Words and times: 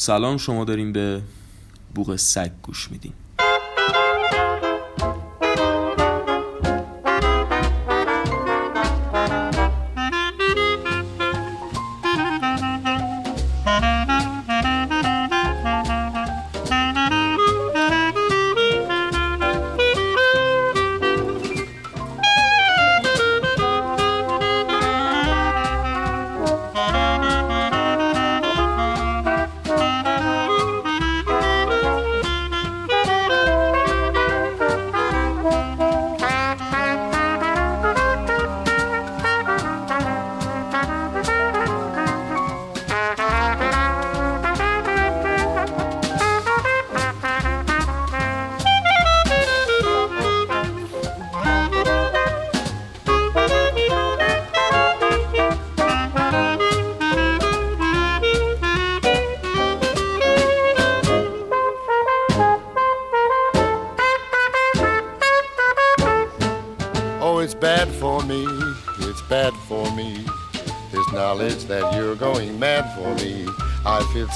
سلام 0.00 0.36
شما 0.36 0.64
داریم 0.64 0.92
به 0.92 1.22
بوغ 1.94 2.16
سگ 2.16 2.50
گوش 2.62 2.90
میدین. 2.90 3.12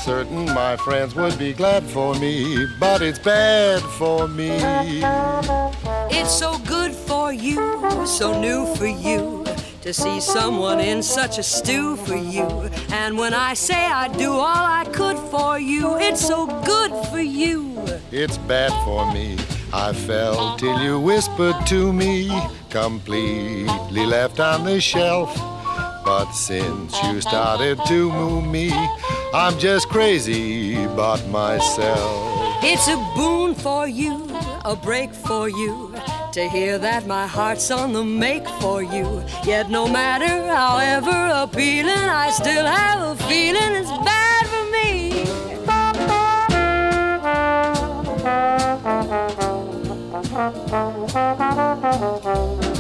Certain 0.05 0.45
my 0.53 0.77
friends 0.77 1.15
would 1.15 1.39
be 1.39 1.55
glad 1.55 1.83
for 1.83 2.15
me, 2.17 2.67
but 2.79 3.01
it's 3.01 3.19
bad 3.19 3.81
for 3.99 4.29
me. 4.29 4.51
It's 6.11 6.39
so 6.39 6.59
good 6.59 6.93
for 6.93 7.33
you, 7.33 7.57
so 8.07 8.39
new 8.39 8.67
for 8.75 8.87
you 8.87 9.47
to 9.81 9.95
see 9.95 10.21
someone 10.21 10.79
in 10.79 11.03
such 11.03 11.39
a 11.39 11.43
stew 11.43 11.97
for 11.97 12.17
you. 12.17 12.47
And 12.93 13.17
when 13.17 13.33
I 13.33 13.55
say 13.55 13.87
I 13.87 14.09
do 14.09 14.33
all 14.33 14.65
I 14.81 14.85
could 14.93 15.17
for 15.31 15.59
you, 15.59 15.97
it's 15.99 16.21
so 16.21 16.49
good 16.67 16.93
for 17.07 17.21
you. 17.21 17.83
It's 18.13 18.37
bad 18.37 18.73
for 18.85 19.11
me. 19.11 19.39
I 19.73 19.95
fell 19.95 20.59
till 20.59 20.83
you 20.83 21.01
whispered 21.01 21.57
to 21.69 21.95
me, 21.95 22.31
completely 22.69 24.05
left 24.05 24.39
on 24.39 24.65
the 24.67 24.83
shelf. 24.83 25.54
But 26.05 26.33
since 26.33 27.03
you 27.05 27.21
started 27.23 27.79
to 27.87 28.13
move 28.13 28.47
me, 28.47 28.71
I'm 29.33 29.59
just 29.59 29.89
crazy 29.89 30.85
about 30.85 31.27
myself. 31.29 32.63
It's 32.63 32.87
a 32.89 32.97
boon 33.17 33.55
for 33.55 33.89
you, 33.89 34.29
a 34.65 34.77
break 34.77 35.15
for 35.15 35.49
you. 35.49 35.95
To 36.33 36.47
hear 36.49 36.77
that 36.79 37.07
my 37.07 37.27
heart's 37.27 37.71
on 37.71 37.93
the 37.95 38.05
make 38.05 38.47
for 38.61 38.83
you. 38.83 39.25
Yet 39.47 39.71
no 39.71 39.89
matter 39.89 40.27
however 40.27 41.31
appealing, 41.43 41.89
I 41.89 42.31
still 42.31 42.67
have 42.67 43.01
a 43.01 43.17
feeling 43.25 43.75
it's 43.75 43.89
bad 44.05 44.47
for 44.49 44.65
me. 44.71 45.25
I 50.37 50.51
fell 52.61 52.74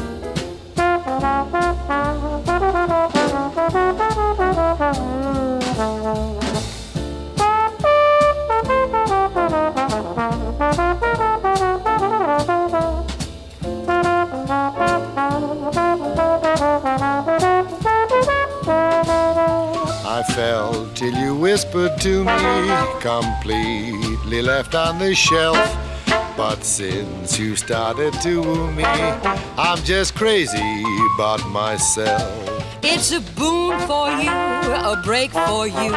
till 20.95 21.15
you 21.15 21.35
whispered 21.35 22.01
to 22.01 22.25
me, 22.25 23.01
completely 23.01 24.41
left 24.41 24.75
on 24.75 24.99
the 24.99 25.15
shelf. 25.15 25.84
But 26.38 26.63
since 26.63 27.38
you 27.40 27.56
started 27.56 28.13
to 28.22 28.41
woo 28.41 28.72
me, 28.72 28.84
I'm 29.57 29.80
just 29.84 30.16
crazy 30.16 30.84
about 31.16 31.41
myself. 31.50 32.50
It's 32.81 33.12
a 33.12 33.22
boon 33.40 33.78
for 33.90 34.09
you, 34.24 34.31
a 34.31 35.02
break 35.03 35.31
for 35.31 35.68
you. 35.68 35.91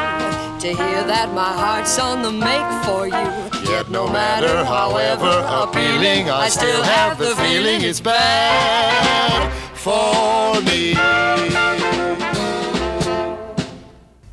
To 0.63 0.69
hear 0.69 1.01
that 1.15 1.29
my 1.35 1.53
heart's 1.63 1.99
on 1.99 2.23
the 2.23 2.31
make 2.31 2.69
for 2.87 3.07
you. 3.07 3.27
Yet 3.73 3.91
no 3.91 4.09
matter 4.09 4.65
however 4.65 5.33
appealing, 5.63 6.31
I 6.31 6.49
still 6.49 6.83
have 6.83 7.19
the 7.19 7.35
feeling 7.43 7.83
it's 7.83 8.01
bad 8.01 9.53
for 9.75 10.61
me. 10.69 10.95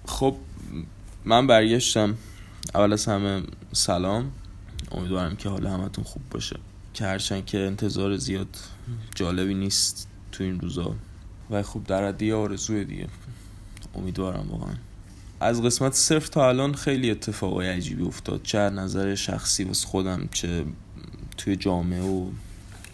خب 0.07 0.35
من 1.25 1.47
برگشتم 1.47 2.15
اول 2.75 2.93
از 2.93 3.05
همه 3.05 3.41
سلام 3.73 4.31
امیدوارم 4.94 5.36
که 5.36 5.48
حال 5.48 5.66
همتون 5.66 6.04
خوب 6.04 6.22
باشه. 6.30 6.56
که 6.94 7.04
هرچند 7.04 7.44
که 7.46 7.58
انتظار 7.58 8.16
زیاد 8.16 8.56
جالبی 9.14 9.54
نیست 9.54 10.08
تو 10.32 10.44
این 10.44 10.60
روزا. 10.60 10.94
و 11.50 11.62
خب 11.62 11.84
در 11.84 12.08
حدی 12.08 12.32
آرزوی 12.32 12.84
دیگه. 12.84 13.08
امیدوارم 13.94 14.50
واقعا. 14.50 14.74
از 15.40 15.62
قسمت 15.62 15.92
صفر 15.92 16.26
تا 16.26 16.48
الان 16.48 16.74
خیلی 16.74 17.10
اتفاقای 17.10 17.68
عجیبی 17.68 18.02
افتاد. 18.02 18.42
چه 18.42 18.58
نظر 18.58 19.14
شخصی 19.14 19.64
واسه 19.64 19.86
خودم 19.86 20.28
چه 20.32 20.64
توی 21.36 21.56
جامعه 21.56 22.02
و 22.02 22.26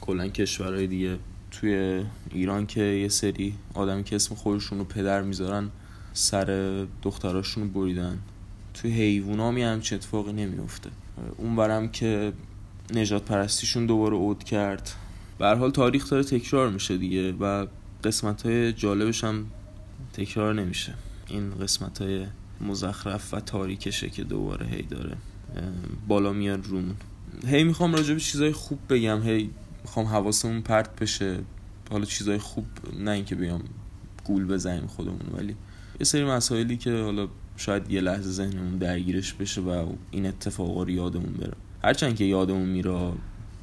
کلا 0.00 0.28
کشورهای 0.28 0.86
دیگه. 0.86 1.18
توی 1.50 2.04
ایران 2.30 2.66
که 2.66 2.82
یه 2.82 3.08
سری 3.08 3.54
آدم 3.74 4.02
که 4.02 4.16
اسم 4.16 4.34
خودشون 4.34 4.78
رو 4.78 4.84
پدر 4.84 5.22
می‌ذارن 5.22 5.70
سر 6.12 6.46
دختراشون 7.02 7.62
رو 7.62 7.70
بریدن. 7.70 8.18
توی 8.74 8.92
حیوونا 8.92 9.50
می 9.50 9.62
همچین 9.62 9.98
اتفاقی 9.98 10.32
نمیفته 10.32 10.90
اون 11.36 11.56
برم 11.56 11.88
که 11.88 12.32
نجات 12.94 13.24
پرستیشون 13.24 13.86
دوباره 13.86 14.16
عود 14.16 14.44
کرد. 14.44 14.90
به 15.38 15.46
حال 15.46 15.70
تاریخ 15.70 16.10
داره 16.10 16.24
تکرار 16.24 16.70
میشه 16.70 16.96
دیگه 16.96 17.32
و 17.32 17.66
قسمت 18.04 18.46
های 18.46 18.72
جالبش 18.72 19.24
هم 19.24 19.46
تکرار 20.12 20.54
نمیشه. 20.54 20.94
این 21.28 21.50
قسمت 21.50 22.02
های 22.02 22.26
مزخرف 22.60 23.34
و 23.34 23.40
تاریکشه 23.40 24.10
که 24.10 24.24
دوباره 24.24 24.66
هی 24.66 24.82
داره 24.82 25.16
بالا 26.08 26.32
میاد 26.32 26.66
رومون. 26.66 26.96
هی 27.46 27.64
می‌خوام 27.64 27.94
راجع 27.94 28.14
به 28.14 28.20
چیزای 28.20 28.52
خوب 28.52 28.78
بگم. 28.90 29.22
هی 29.22 29.50
می‌خوام 29.82 30.06
حواسمون 30.06 30.60
پرت 30.60 31.00
بشه. 31.00 31.38
حالا 31.90 32.04
چیزای 32.04 32.38
خوب 32.38 32.66
نه 32.98 33.10
اینکه 33.10 33.34
بیام 33.34 33.62
گول 34.24 34.46
بزنیم 34.46 34.86
خودمون 34.86 35.20
ولی 35.36 35.56
یه 36.00 36.04
سری 36.04 36.24
مسائلی 36.24 36.76
که 36.76 37.02
حالا 37.02 37.28
شاید 37.60 37.90
یه 37.90 38.00
لحظه 38.00 38.30
ذهنمون 38.30 38.78
درگیرش 38.78 39.32
بشه 39.32 39.60
و 39.60 39.92
این 40.10 40.26
اتفاقا 40.26 40.82
رو 40.82 40.90
یادمون 40.90 41.32
بره. 41.32 41.52
هرچند 41.84 42.16
که 42.16 42.24
یادمون 42.24 42.68
میره 42.68 43.12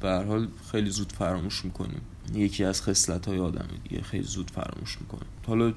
به 0.00 0.10
حال 0.10 0.48
خیلی 0.72 0.90
زود 0.90 1.12
فراموش 1.12 1.64
می‌کنیم. 1.64 2.00
یکی 2.34 2.64
از 2.64 2.82
خصلت 2.82 3.28
های 3.28 3.38
آدمه 3.38 3.68
دیگه 3.88 4.02
خیلی 4.02 4.24
زود 4.24 4.50
فراموش 4.50 4.98
می‌کنیم. 5.00 5.26
حالا 5.46 5.72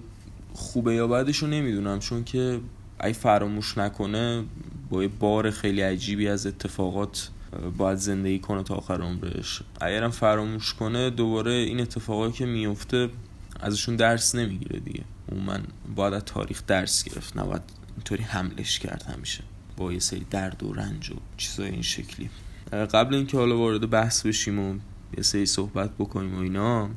خوبه 0.54 0.96
یا 0.96 1.08
بعدش 1.08 1.38
رو 1.38 1.48
نمی‌دونم 1.48 2.00
چون 2.00 2.24
که 2.24 2.60
اگه 3.00 3.14
فراموش 3.14 3.78
نکنه 3.78 4.44
با 4.90 5.04
یه 5.04 5.10
بار 5.20 5.52
خیلی 5.52 5.82
عجیبی 5.82 6.28
از 6.28 6.48
اتفاقات 6.48 7.30
باید 7.78 7.98
زندگی 7.98 8.40
کنه 8.40 8.64
تا 8.64 8.76
آخر 8.76 9.02
عمرش. 9.02 9.62
اگرم 9.82 10.12
فراموش 10.12 10.74
کنه 10.74 11.10
دوباره 11.10 11.52
این 11.52 11.80
اتفاقایی 11.80 12.32
که 12.32 12.46
میفته 12.46 13.10
ازشون 13.60 13.96
درس 13.96 14.36
نمی‌گیره 14.36 14.80
دیگه. 14.80 15.04
اون 15.32 15.44
من 15.44 15.64
باید 15.96 16.14
از 16.14 16.26
تاریخ 16.26 16.64
درس 16.68 17.04
گرفت 17.04 17.38
نباید 17.38 17.62
اینطوری 17.96 18.24
حملش 18.24 18.80
کرد 18.80 19.04
همیشه. 19.04 19.44
با 19.78 19.94
یه 19.94 20.00
سری 20.00 20.26
درد 20.30 20.64
و 20.64 20.74
رنج 20.74 21.12
و 21.12 21.16
چیزای 21.38 21.70
این 21.70 21.82
شکلی. 21.82 22.30
قبل 22.72 23.16
اینکه 23.16 23.38
حالا 23.38 23.58
وارد 23.58 23.90
بحث 23.90 24.26
بشیم 24.26 24.60
و 24.60 24.76
یه 25.18 25.24
سری 25.24 25.46
صحبت 25.46 25.92
بکنیم 26.00 26.36
و 26.36 26.42
اینا 26.42 26.90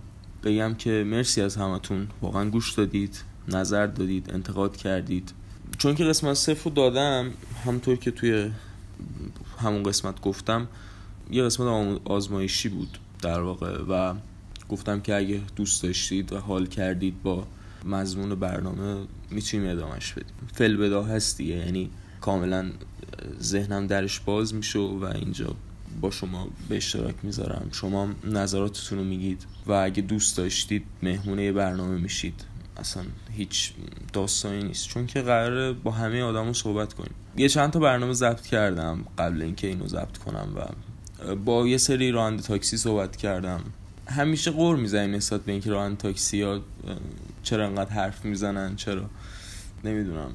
بگم 0.44 0.74
که 0.74 1.04
مرسی 1.06 1.42
از 1.42 1.56
همتون. 1.56 2.08
واقعا 2.22 2.50
گوش 2.50 2.72
دادید 2.72 3.22
نظر 3.48 3.86
دادید 3.86 4.30
انتقاد 4.32 4.76
کردید. 4.76 5.32
چون 5.78 5.94
که 5.94 6.04
قسمت 6.04 6.34
صفر 6.34 6.64
رو 6.64 6.70
دادم 6.70 7.30
همطور 7.66 7.96
که 7.96 8.10
توی 8.10 8.50
همون 9.62 9.82
قسمت 9.82 10.20
گفتم 10.20 10.68
یه 11.30 11.42
قسمت 11.42 12.00
آزمایشی 12.04 12.68
بود 12.68 12.98
در 13.22 13.40
واقع 13.40 13.82
و 13.88 14.14
گفتم 14.68 15.00
که 15.00 15.14
اگه 15.14 15.40
دوست 15.56 15.82
داشتید 15.82 16.32
و 16.32 16.38
حال 16.38 16.66
کردید 16.66 17.22
با 17.22 17.46
مضمون 17.84 18.34
برنامه 18.34 19.06
می‌تونیم 19.30 19.70
ادامهش 19.70 20.12
بدیم. 20.12 20.34
فل 20.52 20.76
بدا 20.76 21.02
هست 21.02 21.38
دیگه 21.38 21.54
یعنی 21.54 21.90
کاملا 22.20 22.70
ذهنم 23.40 23.86
درش 23.86 24.20
باز 24.20 24.54
میشه 24.54 24.78
و 24.78 25.04
اینجا 25.04 25.54
با 26.00 26.10
شما 26.10 26.48
به 26.68 26.76
اشتراک 26.76 27.14
می‌ذارم. 27.22 27.68
شما 27.72 28.08
نظراتتون 28.24 28.98
رو 28.98 29.04
میگید 29.04 29.46
و 29.66 29.72
اگه 29.72 30.02
دوست 30.02 30.36
داشتید 30.36 30.84
مهمونه 31.02 31.52
برنامه 31.52 31.98
میشید. 31.98 32.44
اصلا 32.76 33.02
هیچ 33.32 33.72
داستانی 34.12 34.62
نیست. 34.62 34.88
چون 34.88 35.06
که 35.06 35.22
قراره 35.22 35.72
با 35.72 35.90
همه 35.90 36.22
آدم 36.22 36.52
صحبت 36.52 36.92
کنیم. 36.92 37.14
یه 37.36 37.48
چند 37.48 37.70
تا 37.70 37.78
برنامه 37.78 38.12
ضبط 38.12 38.46
کردم 38.46 39.04
قبل 39.18 39.42
اینکه 39.42 39.66
اینو 39.66 39.86
ضبط 39.86 40.18
کنم 40.18 40.48
و 40.56 41.34
با 41.34 41.68
یه 41.68 41.78
سری 41.78 42.10
راننده 42.10 42.42
تاکسی 42.42 42.76
صحبت 42.76 43.16
کردم. 43.16 43.60
همیشه 44.06 44.50
قور 44.50 44.76
می‌زنیم 44.76 45.14
نسبت 45.14 45.40
به 45.40 45.52
اینکه 45.52 45.70
راننده 45.70 46.02
تاکسی 46.02 46.42
ها 46.42 46.60
چرا 47.42 47.66
انقدر 47.66 47.90
حرف 47.90 48.24
می‌زنن 48.24 48.76
چرا 48.76 49.10
نمی‌دونم 49.84 50.30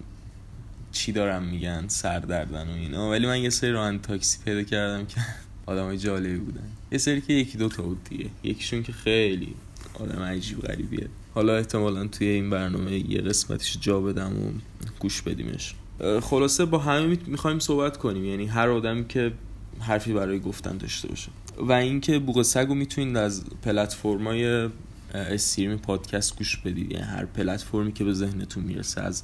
چی 0.91 1.11
دارم 1.11 1.43
میگن 1.43 1.87
سردردن 1.87 2.67
و 2.67 2.73
اینا. 2.73 3.09
ولی 3.09 3.27
من 3.27 3.41
یه 3.41 3.49
سری 3.49 3.71
راننده 3.71 4.07
تاکسی 4.07 4.39
پیدا 4.45 4.63
کردم 4.63 5.05
که 5.05 5.21
آدمای 5.65 5.97
جالبی 5.97 6.37
بودن. 6.37 6.67
یه 6.91 6.97
سری 6.97 7.21
که 7.21 7.33
یکی 7.33 7.57
دو 7.57 7.69
تا 7.69 7.83
بود 7.83 8.03
دیگه. 8.03 8.29
یکیشون 8.43 8.83
که 8.83 8.91
خیلی 8.91 9.55
آدم 9.93 10.21
عجیب 10.21 10.61
غریبیه. 10.61 11.07
حالا 11.33 11.57
احتمالا 11.57 12.07
توی 12.07 12.27
این 12.27 12.49
برنامه 12.49 13.11
یه 13.11 13.21
قسمتش 13.21 13.77
جا 13.81 14.01
بدم 14.01 14.31
و 14.31 14.51
گوش 14.99 15.21
بدیمش. 15.21 15.75
خلاصه 16.21 16.65
با 16.65 16.77
همه 16.77 17.17
می‌خوایم 17.27 17.59
صحبت 17.59 17.97
کنیم. 17.97 18.25
یعنی 18.25 18.45
هر 18.45 18.69
آدمی 18.69 19.07
که 19.07 19.31
حرفی 19.79 20.13
برای 20.13 20.39
گفتن 20.39 20.77
داشته 20.77 21.07
باشه. 21.07 21.29
و 21.59 21.71
اینکه 21.71 22.19
بوق 22.19 22.41
سگو 22.41 22.75
می‌تونید 22.75 23.17
از 23.17 23.43
پلتفرمای 23.63 24.69
stream 25.13 25.77
پادکست 25.77 26.37
گوش 26.37 26.57
بدید. 26.57 26.91
یعنی 26.91 27.03
هر 27.03 27.25
پلتفرمی 27.25 27.91
که 27.91 28.03
به 28.03 28.13
ذهنتون 28.13 28.63
می‌رسه 28.63 29.01
از 29.01 29.23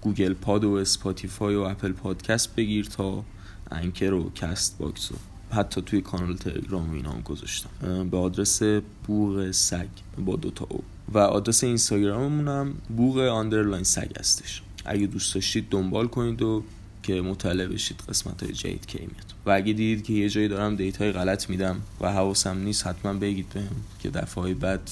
گوگل 0.00 0.32
پاد 0.32 0.64
و 0.64 0.72
اسپاتیفای 0.72 1.54
و 1.54 1.60
اپل 1.60 1.92
پادکست 1.92 2.54
بگیر 2.54 2.84
تا 2.84 3.24
انکر 3.70 4.12
و 4.12 4.30
کست 4.34 4.78
باکس 4.78 5.12
و 5.12 5.14
حتی 5.50 5.82
توی 5.82 6.00
کانال 6.00 6.36
تلگرام 6.36 6.90
و 6.90 6.94
اینا 6.94 7.10
هم 7.10 7.20
گذاشتم. 7.20 8.08
به 8.10 8.16
آدرس 8.16 8.62
بوغ 9.06 9.50
سگ 9.50 9.88
با 10.26 10.36
دوتا 10.36 10.66
او. 10.68 10.84
و 11.12 11.18
آدرس 11.18 11.64
اینستاگراممون 11.64 12.48
هم 12.48 12.74
بوغ 12.96 13.18
underline 13.18 13.84
سگ 13.84 14.18
هستش. 14.18 14.62
اگه 14.84 15.06
دوست 15.06 15.34
داشتید 15.34 15.68
دنبال 15.70 16.08
کنید 16.08 16.42
و 16.42 16.64
که 17.02 17.22
مطلع 17.22 17.66
بشید 17.66 18.02
قسمت 18.08 18.42
های 18.42 18.52
جدید 18.52 18.86
که 18.86 18.98
میاد. 18.98 19.34
و 19.46 19.50
اگه 19.50 19.72
دیدید 19.72 20.04
که 20.04 20.12
یه 20.12 20.28
جایی 20.28 20.48
دارم 20.48 20.76
data 20.76 21.05
ی 21.05 21.12
غلط 21.12 21.50
میدم 21.50 21.80
و 22.00 22.12
حواسم 22.12 22.58
نیست 22.58 22.86
حتما 22.86 23.12
بگید 23.12 23.48
بهم 23.48 23.76
که 24.02 24.10
دفعه 24.10 24.42
های 24.42 24.54
بعد 24.54 24.90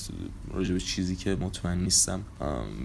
راجع 0.55 0.73
به 0.73 0.81
چیزی 0.81 1.17
که 1.17 1.35
مطمئن 1.35 1.79
نیستم 1.79 2.21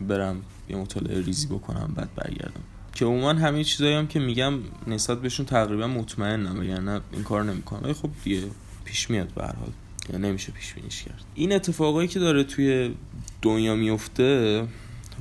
برم 0.07 0.41
یه 0.69 0.75
مطالعه 0.75 1.21
ریزی 1.21 1.47
بکنم 1.47 1.93
بعد 1.95 2.15
برگردم. 2.15 2.61
که 2.93 3.05
عموما 3.05 3.33
همه 3.33 3.63
چیزایی 3.63 3.93
هم 3.93 4.07
که 4.07 4.19
میگم 4.19 4.53
نسبت 4.87 5.21
بهشون 5.21 5.45
تقریبا 5.45 5.87
مطمئنم 5.87 6.61
نه 6.61 7.01
این 7.11 7.23
کار 7.23 7.43
نمی‌کنم. 7.43 7.83
ولی 7.83 7.93
خب 7.93 8.09
دیگه 8.23 8.43
پیش 8.85 9.09
میاد 9.09 9.27
به 9.27 9.43
هر 9.43 9.55
حال. 9.55 9.69
یعنی 10.13 10.27
نمیشه 10.27 10.51
پیش 10.51 10.73
بینیش 10.73 11.03
کرد. 11.03 11.23
این 11.35 11.53
اتفاقایی 11.53 12.07
که 12.07 12.19
داره 12.19 12.43
توی 12.43 12.95
دنیا 13.41 13.75
میفته 13.75 14.67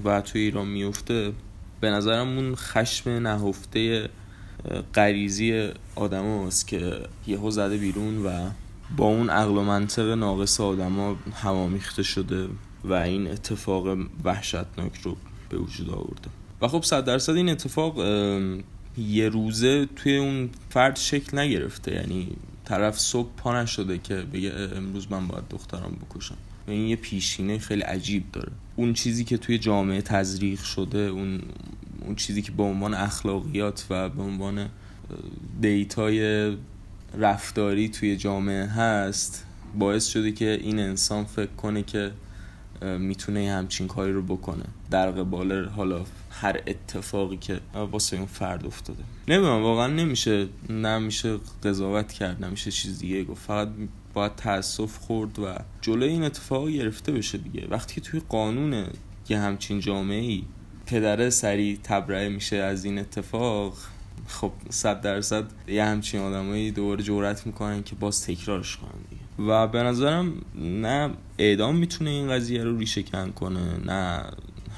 و 0.04 0.20
توی 0.20 0.40
ایران 0.40 0.68
میفته 0.68 1.32
به 1.84 1.90
نظرم 1.90 2.28
اون 2.38 2.54
خشم 2.54 3.10
نهفته 3.10 4.08
غریزی 4.94 5.70
آدم 5.94 6.46
هست 6.46 6.68
که 6.68 7.00
یهو 7.26 7.50
زده 7.50 7.76
بیرون 7.76 8.26
و 8.26 8.50
با 8.96 9.04
اون 9.04 9.30
عقل 9.30 9.56
و 9.56 9.62
منطق 9.62 10.10
ناقص 10.10 10.60
آدما 10.60 11.16
همامیخته 11.42 12.02
شده 12.02 12.48
و 12.84 12.92
این 12.92 13.30
اتفاق 13.30 13.98
وحشتناک 14.24 14.96
رو 15.02 15.16
به 15.48 15.58
وجود 15.58 15.90
آورده. 15.90 16.30
و 16.62 16.68
خب 16.68 16.82
صد 16.82 17.04
درصد 17.04 17.32
این 17.32 17.48
اتفاق 17.48 17.98
یه 18.98 19.28
روزه 19.28 19.86
توی 19.96 20.16
اون 20.16 20.50
فرد 20.70 20.96
شکل 20.96 21.38
نگرفته. 21.38 21.94
یعنی 21.94 22.28
طرف 22.64 22.98
صبح 22.98 23.28
پا 23.36 23.62
نشده 23.62 23.98
که 23.98 24.14
بگه 24.14 24.52
امروز 24.76 25.12
من 25.12 25.28
باید 25.28 25.44
دخترم 25.50 25.96
بکشم. 26.00 26.36
این 26.66 26.88
یه 26.88 26.96
پیشینه 26.96 27.58
خیلی 27.58 27.82
عجیب 27.82 28.32
داره. 28.32 28.52
اون 28.76 28.92
چیزی 28.92 29.24
که 29.24 29.38
توی 29.38 29.58
جامعه 29.58 30.02
تزریق 30.02 30.60
شده 30.60 30.98
اون 30.98 31.40
اون 32.00 32.14
چیزی 32.14 32.42
که 32.42 32.52
به 32.52 32.62
عنوان 32.62 32.94
اخلاقیات 32.94 33.86
و 33.90 34.08
به 34.08 34.22
عنوان 34.22 34.68
دیتای 35.60 36.56
رفتاری 37.18 37.88
توی 37.88 38.16
جامعه 38.16 38.66
هست 38.66 39.44
باعث 39.78 40.06
شده 40.06 40.32
که 40.32 40.58
این 40.62 40.78
انسان 40.78 41.24
فکر 41.24 41.52
کنه 41.56 41.82
که 41.82 42.10
می‌تونه 42.98 43.52
همچین 43.52 43.86
کاری 43.86 44.12
رو 44.12 44.22
بکنه. 44.22 44.64
در 44.90 45.10
قبال 45.10 45.68
حالا 45.68 46.04
هر 46.30 46.60
اتفاقی 46.66 47.36
که 47.36 47.60
واسه 47.74 48.16
اون 48.16 48.26
فرد 48.26 48.66
افتاده. 48.66 49.02
نمی‌دونم 49.28 49.62
واقعا 49.62 49.86
نمیشه 49.86 50.46
نمیشه 50.70 51.36
قضاوت 51.64 52.12
کرد 52.12 52.44
نمیشه 52.44 52.70
چیز 52.70 52.98
دیگه 52.98 53.24
گفت. 53.24 53.46
فقط 53.46 53.68
باید 54.14 54.36
تاسف 54.36 54.98
خورد 54.98 55.38
و 55.38 55.54
جلوی 55.80 56.08
این 56.08 56.24
اتفاق 56.24 56.68
گرفته 56.68 57.12
بشه 57.12 57.38
دیگه. 57.38 57.66
وقتی 57.70 58.00
توی 58.00 58.22
قانون 58.28 58.86
یه 59.28 59.38
همچین 59.38 59.80
جامعه 59.80 60.20
ای 60.20 60.42
پدره 60.86 61.30
سری 61.30 61.80
تبرئه 61.82 62.28
میشه 62.28 62.56
از 62.56 62.84
این 62.84 62.98
اتفاق 62.98 63.76
خب 64.26 64.52
صد 64.70 65.00
درصد 65.00 65.44
یه 65.68 65.84
همچین 65.84 66.20
آدمایی 66.20 66.70
دوباره 66.70 67.02
جورت 67.02 67.46
می‌کنن 67.46 67.82
که 67.82 67.94
باز 67.94 68.26
تکرارش 68.26 68.76
کنن 68.76 69.00
دیگه. 69.10 69.50
و 69.50 69.66
به 69.66 69.82
نظرم 69.82 70.32
نه 70.54 71.10
اعدام 71.38 71.76
می‌تونه 71.76 72.10
این 72.10 72.28
قضیه 72.28 72.64
رو 72.64 72.78
ریشه 72.78 73.02
کن 73.02 73.30
کنه 73.30 73.78
نه 73.84 74.24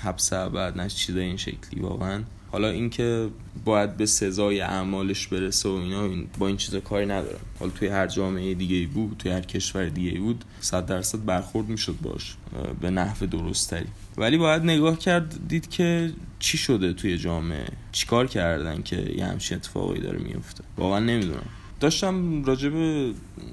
حبس 0.02 0.32
ابد 0.32 0.76
نه 0.76 0.88
چیزای 0.88 1.24
این 1.24 1.36
شکلی 1.36 1.80
واقعا. 1.80 2.22
حالا 2.52 2.68
اینکه 2.68 3.28
باید 3.64 3.96
به 3.96 4.06
سزای 4.06 4.60
اعمالش 4.60 5.26
برسه 5.26 5.68
و 5.68 5.72
اینا 5.72 6.24
با 6.38 6.46
این 6.46 6.56
چیزا 6.56 6.80
کاری 6.80 7.06
ندارم. 7.06 7.40
حالا 7.60 7.72
توی 7.72 7.88
هر 7.88 8.06
جامعه 8.06 8.54
دیگه 8.54 8.86
بود 8.86 9.16
توی 9.18 9.32
هر 9.32 9.40
کشور 9.40 9.88
دیگه 9.88 10.20
بود 10.20 10.44
صد 10.60 10.86
درصد 10.86 11.24
برخورد 11.24 11.68
می‌شد 11.68 11.96
باش 12.02 12.36
به 12.80 12.90
نحو 12.90 13.26
درستری 13.26 13.86
ولی 14.16 14.38
باید 14.38 14.62
نگاه 14.62 14.98
کرد 14.98 15.48
دید 15.48 15.70
که 15.70 16.12
چی 16.38 16.58
شده 16.58 16.92
توی 16.92 17.18
جامعه؟ 17.18 17.68
چیکار 17.92 18.26
کردن 18.26 18.82
که 18.82 19.14
یه 19.16 19.26
همچین 19.26 19.56
اتفاقی 19.56 20.00
داره 20.00 20.18
میفته 20.18 20.64
واقعا 20.78 20.98
نمی‌دونم. 20.98 21.46
داشتم 21.80 22.44
راجب 22.44 22.72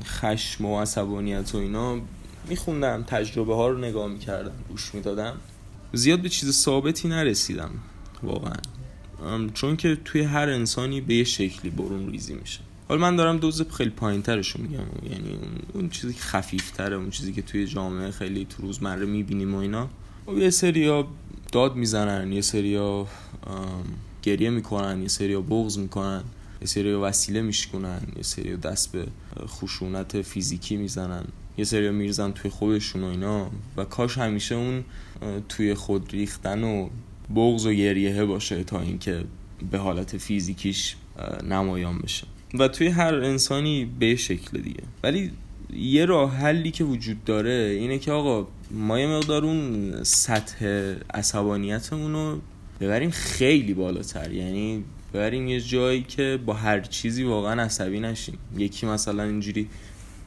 خشم 0.06 0.66
و 0.66 0.82
عصبانیت 0.82 1.56
و 1.56 1.58
اینا 1.58 2.02
میخوندم 2.50 3.04
تجربه 3.04 3.56
ها 3.56 3.68
رو 3.68 3.78
نگاه 3.78 4.08
می‌کردم 4.08 4.52
گوش 4.70 4.96
می‌دادم. 4.96 5.34
زیاد 5.94 6.20
به 6.20 6.30
چیز 6.30 6.52
ثابتی 6.52 7.08
نرسیدم 7.08 7.72
واقعا. 8.24 8.58
چون 9.54 9.76
که 9.76 9.98
توی 10.06 10.22
هر 10.22 10.50
انسانی 10.50 11.02
به 11.02 11.16
یه 11.16 11.24
شکلی 11.24 11.72
برون 11.72 12.12
ریزی 12.12 12.34
میشه. 12.34 12.60
حالا 12.88 13.02
من 13.02 13.16
دارم 13.16 13.38
دوز 13.38 13.62
خیلی 13.62 13.90
پایین 13.90 14.22
ترشو 14.22 14.62
میگم. 14.62 15.12
یعنی 15.12 15.38
اون 15.74 15.90
چیزی 15.90 16.14
که 16.14 16.20
خفیف 16.20 16.72
تره 16.72 16.96
اون 16.96 17.10
چیزی 17.10 17.34
که 17.34 17.42
توی 17.42 17.68
جامعه 17.68 18.12
خیلی 18.12 18.46
تو 18.46 18.64
روزمره 18.64 19.06
می‌بینیم 19.06 19.56
و 19.56 19.58
اینا. 19.58 19.90
و 20.28 20.32
یه 20.32 20.50
سری 20.50 21.04
داد 21.52 21.76
می‌زنن 21.76 22.32
یه 22.32 22.42
سری 22.42 23.04
گریه 24.22 24.50
می‌کنن 24.50 25.02
یه 25.02 25.08
سری 25.08 25.36
بغض 25.36 25.78
می‌کنن 25.78 26.24
یه 26.62 26.68
سری 26.68 26.94
وسیله 26.94 27.42
میشکنن 27.42 28.02
یه 28.18 28.24
سری 28.24 28.58
دست 28.58 28.92
به 28.92 29.06
خشونت 29.48 30.22
فیزیکی 30.22 30.78
می‌زنن 30.78 31.26
یه 31.58 31.66
سری 31.66 31.90
میرزن 31.90 32.32
توی 32.32 32.52
خودشون 32.52 33.04
و 33.04 33.08
اینا. 33.08 33.50
و 33.78 33.86
کاش 33.86 34.18
همیشه 34.18 34.56
اون 34.56 34.84
توی 35.50 35.74
خود 35.74 36.12
ریختن 36.12 36.64
و 36.64 36.90
بغض 37.36 37.66
و 37.66 37.74
گریه 37.74 38.26
باشه 38.26 38.64
تا 38.64 38.82
اینکه 38.82 39.24
به 39.72 39.78
حالت 39.78 40.18
فیزیکیش 40.18 40.96
نمایان 41.50 41.98
بشه. 41.98 42.28
و 42.60 42.68
توی 42.68 42.88
هر 42.88 43.16
انسانی 43.16 43.86
به 44.00 44.16
شکل 44.16 44.62
دیگه. 44.62 44.84
ولی 45.04 45.32
یه 45.78 46.06
راه 46.06 46.36
حلی 46.36 46.72
که 46.72 46.84
وجود 46.84 47.24
داره 47.24 47.78
اینه 47.80 48.00
که 48.00 48.12
آقا 48.12 48.48
ما 48.72 49.00
یه 49.00 49.08
مقدار 49.08 49.46
اون 49.46 49.94
سطح 50.04 50.66
عصبانیتمون 51.14 52.14
رو 52.14 52.42
ببریم 52.82 53.10
خیلی 53.10 53.74
بالاتر. 53.74 54.32
یعنی 54.32 54.84
ببریم 55.14 55.48
یه 55.48 55.62
جایی 55.62 56.04
که 56.04 56.40
با 56.46 56.54
هر 56.54 56.80
چیزی 56.80 57.24
واقعا 57.24 57.64
عصبی 57.64 58.00
نشیم. 58.00 58.38
یکی 58.58 58.86
مثلا 58.86 59.24
اینجوری 59.24 59.70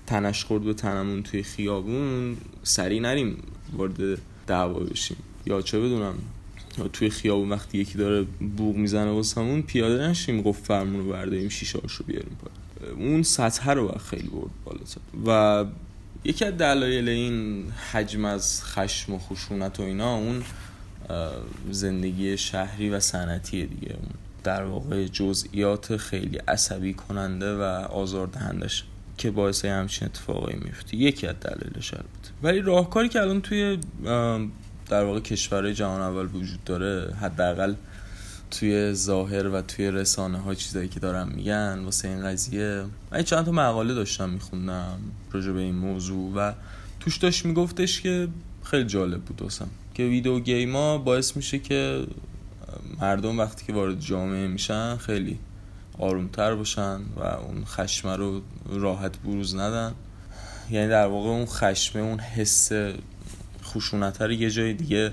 تنش 0.07 0.45
خورد 0.45 0.65
به 0.65 0.75
تنمون 0.75 1.23
توی 1.23 1.43
خیابون 1.43 2.37
سری 2.63 3.01
نریم 3.01 3.37
وارد 3.73 4.19
دعوا 4.47 4.81
بشیم. 4.81 5.17
یا 5.47 5.63
چه 5.63 5.81
بدونم 5.81 6.15
توی 6.93 7.11
خیابون 7.11 7.51
وقتی 7.51 7.79
یکی 7.79 7.99
داره 7.99 8.27
بوغ 8.57 8.77
می‌زنه 8.77 9.11
واسمون 9.11 9.63
پیاده 9.63 10.09
نشیم 10.09 10.43
گفت 10.43 10.65
فرمون 10.65 11.01
رو 11.01 11.13
برداریم 11.13 11.49
شیشه 11.49 11.79
هاشو 11.79 12.05
بیاریم 12.05 12.37
پای 12.41 12.91
اون 12.91 13.23
سطح 13.23 13.71
رو 13.71 13.99
خیلی 14.11 14.29
برد 14.29 14.51
بالاتر. 14.65 15.01
و 15.27 15.65
یکی 16.25 16.45
از 16.45 16.57
دلایل 16.57 17.09
این 17.09 17.65
حجم 17.93 18.25
از 18.25 18.65
خشم 18.65 19.15
و 19.15 19.19
خشونت 19.19 19.81
و 19.81 19.83
اینا 19.83 20.17
اون 20.17 20.43
زندگی 21.71 22.39
شهری 22.39 22.91
و 22.91 23.01
صنعتی 23.01 23.67
دیگه. 23.67 23.93
اون 23.93 24.11
در 24.45 24.65
واقع 24.65 25.05
جزئیات 25.05 25.97
خیلی 25.97 26.37
عصبی 26.37 26.95
کننده 26.95 27.57
و 27.57 27.63
آزاردهندش 27.91 28.85
که 29.19 29.31
باعث 29.31 29.65
همچین 29.65 30.09
اتفاقایی 30.09 30.59
میفته. 30.65 30.97
یکی 30.97 31.27
از 31.27 31.35
دلایلش 31.41 31.91
بود 31.91 32.29
ولی 32.43 32.61
راهکاری 32.61 33.09
که 33.09 33.21
الان 33.21 33.41
توی 33.41 33.79
در 34.89 35.05
واقع 35.05 35.21
کشورهای 35.21 35.75
جهان 35.75 36.01
اول 36.01 36.27
وجود 36.35 36.65
داره 36.65 37.15
حداقل 37.21 37.75
توی 38.51 38.93
ظاهر 38.93 39.49
و 39.49 39.61
توی 39.61 39.91
رسانه 39.91 40.39
ها 40.39 40.55
چیزایی 40.55 40.89
که 40.89 41.01
دارم 41.01 41.29
میگن 41.29 41.79
واسه 41.85 42.09
این 42.09 42.25
قضیه. 42.25 42.85
من 43.13 43.23
چند 43.23 43.45
تا 43.45 43.53
مقاله 43.53 43.95
داشتم 43.95 44.31
میخوندم 44.31 44.99
راجع 45.33 45.53
به 45.53 45.61
این 45.61 45.75
موضوع 45.75 46.33
و 46.37 46.53
توش 47.01 47.17
داشت 47.17 47.47
میگفتش 47.47 48.01
که 48.01 48.29
خیلی 48.65 48.85
جالب 48.85 49.21
بود 49.21 49.43
واسم. 49.43 49.69
که 49.95 50.03
ویدیو 50.03 50.41
گیما 50.41 50.99
باعث 50.99 51.37
میشه 51.37 51.59
که 51.59 52.07
مردم 53.01 53.39
وقتی 53.39 53.67
که 53.67 53.73
وارد 53.73 54.01
جامعه 54.01 54.47
میشن 54.47 54.97
خیلی 54.97 55.39
آرومتر 55.99 56.55
باشن 56.55 57.01
و 57.17 57.23
اون 57.23 57.65
خشمه 57.65 58.17
رو 58.17 58.43
راحت 58.67 59.19
بروز 59.19 59.55
ندن. 59.55 59.95
یعنی 60.71 60.89
در 60.89 61.07
واقع 61.07 61.29
اون 61.29 61.47
خشمه 61.47 62.03
اون 62.03 62.19
حس 62.19 62.73
خشونت 63.77 64.23
رو 64.23 64.33
یه 64.33 64.51
جای 64.51 64.73
دیگه 64.73 65.13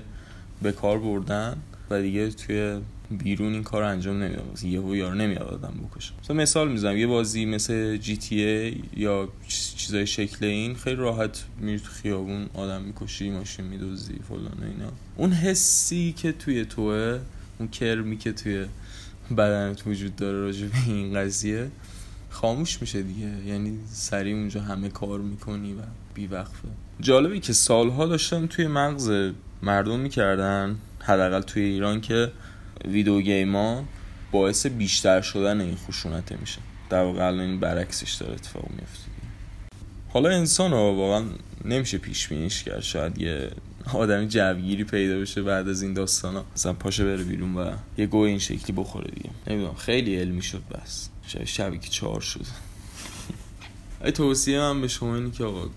به 0.62 0.72
کار 0.72 0.98
بردن 0.98 1.56
و 1.90 2.02
دیگه 2.02 2.30
توی 2.30 2.80
بیرون 3.10 3.52
این 3.52 3.62
کار 3.62 3.82
انجام 3.82 4.22
نمیدم 4.22 4.42
یه 4.62 4.80
و 4.80 4.96
یار 4.96 5.14
نمیاد 5.14 5.42
آدم 5.42 5.74
بکشم 5.84 6.14
مثلا 6.22 6.36
مثال 6.36 6.68
می‌زنم 6.72 6.96
یه 6.96 7.06
بازی 7.06 7.46
مثل 7.46 7.96
جی 7.96 8.16
تی 8.16 8.42
ای 8.42 8.82
یا 8.96 9.28
چیزای 9.76 10.06
شکل 10.06 10.46
این 10.46 10.74
خیلی 10.74 10.96
راحت 10.96 11.44
میری 11.60 11.78
تو 11.78 11.90
خیابون 11.90 12.46
آدم 12.54 12.82
می‌کشی 12.82 13.30
ماشین 13.30 13.64
میدوزی 13.64 14.14
فلان 14.28 14.70
اینا. 14.70 14.92
اون 15.16 15.32
حسی 15.32 16.14
که 16.16 16.32
توی 16.32 16.64
توه 16.64 17.20
اون 17.58 17.68
کرمی 17.68 18.18
که 18.18 18.32
توی 18.32 18.66
بدنت 19.36 19.86
وجود 19.86 20.16
داره 20.16 20.38
راجع 20.38 20.66
به 20.66 20.78
این 20.86 21.14
قضیه 21.14 21.70
خاموش 22.30 22.80
میشه 22.80 23.02
دیگه. 23.02 23.46
یعنی 23.46 23.78
سریع 23.92 24.34
اونجا 24.34 24.60
همه 24.60 24.88
کار 24.88 25.20
می‌کنی 25.20 25.72
و 25.72 25.78
بیوقفه. 26.14 26.68
جالبی 27.00 27.40
که 27.40 27.52
سالها 27.52 28.06
داشتن 28.06 28.46
توی 28.46 28.66
مغز 28.66 29.32
مردم 29.62 30.00
می‌کردن 30.00 30.78
حداقل 31.00 31.40
توی 31.40 31.62
ایران 31.62 32.00
که 32.00 32.32
ویدیو 32.84 33.20
گیما 33.20 33.84
باعث 34.32 34.66
بیشتر 34.66 35.20
شدن 35.20 35.60
این 35.60 35.76
خشونته 35.76 36.36
میشه. 36.40 36.58
در 36.90 37.02
واقع 37.02 37.26
الان 37.26 37.40
این 37.40 37.60
برعکسش 37.60 38.14
داره 38.14 38.32
اتفاق 38.32 38.70
میفته 38.70 39.14
حالا 40.14 40.28
انسان 40.28 40.72
ها 40.72 40.94
واقعا 40.94 41.24
نمیشه 41.64 41.98
پیش 41.98 42.28
بینیش 42.28 42.62
کرد. 42.62 42.80
شاید 42.80 43.18
یه 43.18 43.50
آدمی 43.94 44.28
جوگیری 44.28 44.84
پیدا 44.84 45.20
بشه 45.20 45.42
بعد 45.42 45.68
از 45.68 45.82
این 45.82 45.94
داستان 45.94 46.34
ها 46.34 46.44
مثلا 46.54 46.72
پاشه 46.72 47.04
بره 47.04 47.24
بیرون 47.24 47.54
و 47.54 47.70
یه 47.98 48.06
گوه 48.06 48.28
این 48.28 48.38
شکلی 48.38 48.76
بخوره 48.76 49.10
دیگه. 49.10 49.30
نمی‌دونم 49.46 49.74
خیلی 49.74 50.16
علمی 50.16 50.42
شد 50.42 50.62
بس. 50.74 51.08
شاید 51.26 51.46
شبی 51.46 51.78
که 51.78 51.88
چهار 51.88 52.20
شد 52.20 52.46
ای 54.04 54.12
توصیه 54.12 54.58
من 54.58 54.80
به 54.80 54.88
شما 54.88 55.16
اینی 55.16 55.30
که 55.30 55.44
آقا 55.44 55.68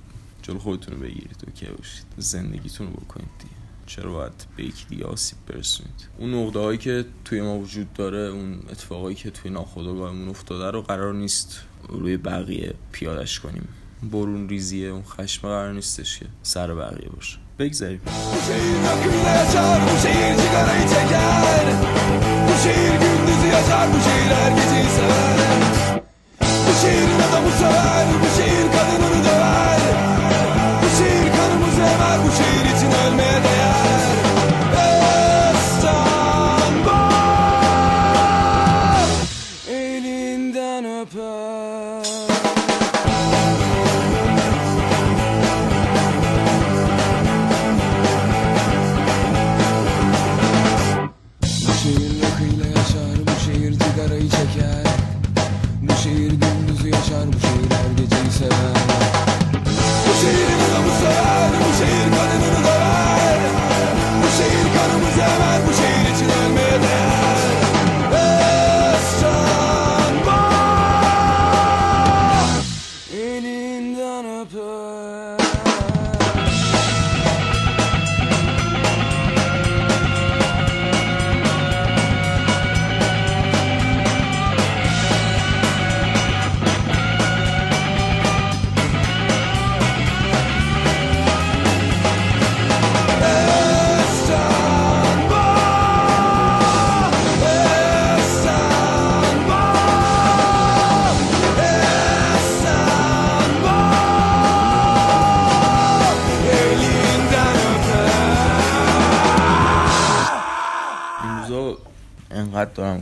جلو 0.48 0.60
خودتون 0.60 0.94
رو 0.94 1.00
بگیرید. 1.00 1.44
و 1.48 1.52
که 1.52 1.66
باشید. 1.66 2.06
زندگیتون 2.18 2.88
رو 2.88 2.94
بکنید 2.94 3.30
دیگه. 3.40 3.52
چرا 3.86 4.12
باید 4.12 4.46
به 4.58 4.64
یکی 4.64 4.86
دیگه 4.90 5.06
آسیب 5.06 5.38
برسونید؟ 5.48 6.08
اون 6.18 6.34
نقطه 6.34 6.60
هایی 6.60 6.78
که 6.78 7.06
توی 7.26 7.42
ما 7.42 7.60
وجود 7.60 7.94
داره 7.94 8.20
اون 8.20 8.60
اتفاقایی 8.70 9.16
که 9.16 9.32
توی 9.32 9.52
ناخودآگاهمون 9.52 10.30
افتاده 10.30 10.72
رو 10.72 10.82
قرار 10.82 11.14
نیست 11.14 11.62
روی 11.90 12.18
بقیه 12.18 12.74
پیادش 12.92 13.40
کنیم. 13.40 13.68
برون 14.12 14.50
ریزیه 14.50 14.88
اون 14.88 15.04
خشم 15.04 15.42
قرار 15.42 15.74
نیستش 15.74 16.20
که 16.20 16.26
سر 16.44 16.76
بقیه 16.76 17.10
باشه. 17.10 17.38
بگذاریم. 17.60 18.02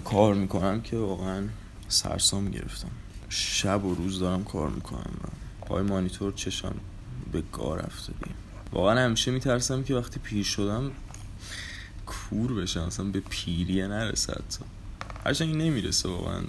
کار 0.06 0.34
می‌کنم 0.34 0.82
که 0.82 0.98
واقعا 0.98 1.44
سرسام 1.88 2.50
گرفتم. 2.50 2.92
شب 3.30 3.86
و 3.86 3.96
روز 3.96 4.20
دارم 4.20 4.44
کار 4.44 4.70
می‌کنم. 4.70 5.14
و 5.24 5.28
پای 5.66 5.84
مانیتور 5.84 6.34
چشم 6.34 6.76
به 7.32 7.44
گاه 7.52 7.78
رفته 7.78 8.14
دیگه 8.14 8.36
واقعا 8.72 9.06
همیشه 9.06 9.32
میترسم 9.32 9.84
که 9.84 9.96
وقتی 9.96 10.20
پیر 10.20 10.44
شدم 10.44 10.92
کور 12.06 12.54
بشم. 12.54 12.82
اصلا 12.82 13.06
به 13.06 13.20
پیریه 13.20 13.88
نرسد. 13.88 14.44
هرچند 15.26 15.48
این 15.48 15.58
نمی‌رسه 15.58 16.10
واقعا. 16.10 16.42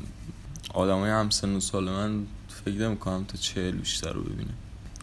آدم 0.75 0.99
های 0.99 1.11
همسن 1.11 1.57
و 1.57 1.61
سال 1.61 1.91
من 1.91 2.27
فکر 2.65 2.75
نمی‌کنم 2.75 3.25
تا 3.25 3.39
چهل 3.39 3.71
بیشتر 3.71 4.13
رو 4.13 4.23
ببینه. 4.23 4.55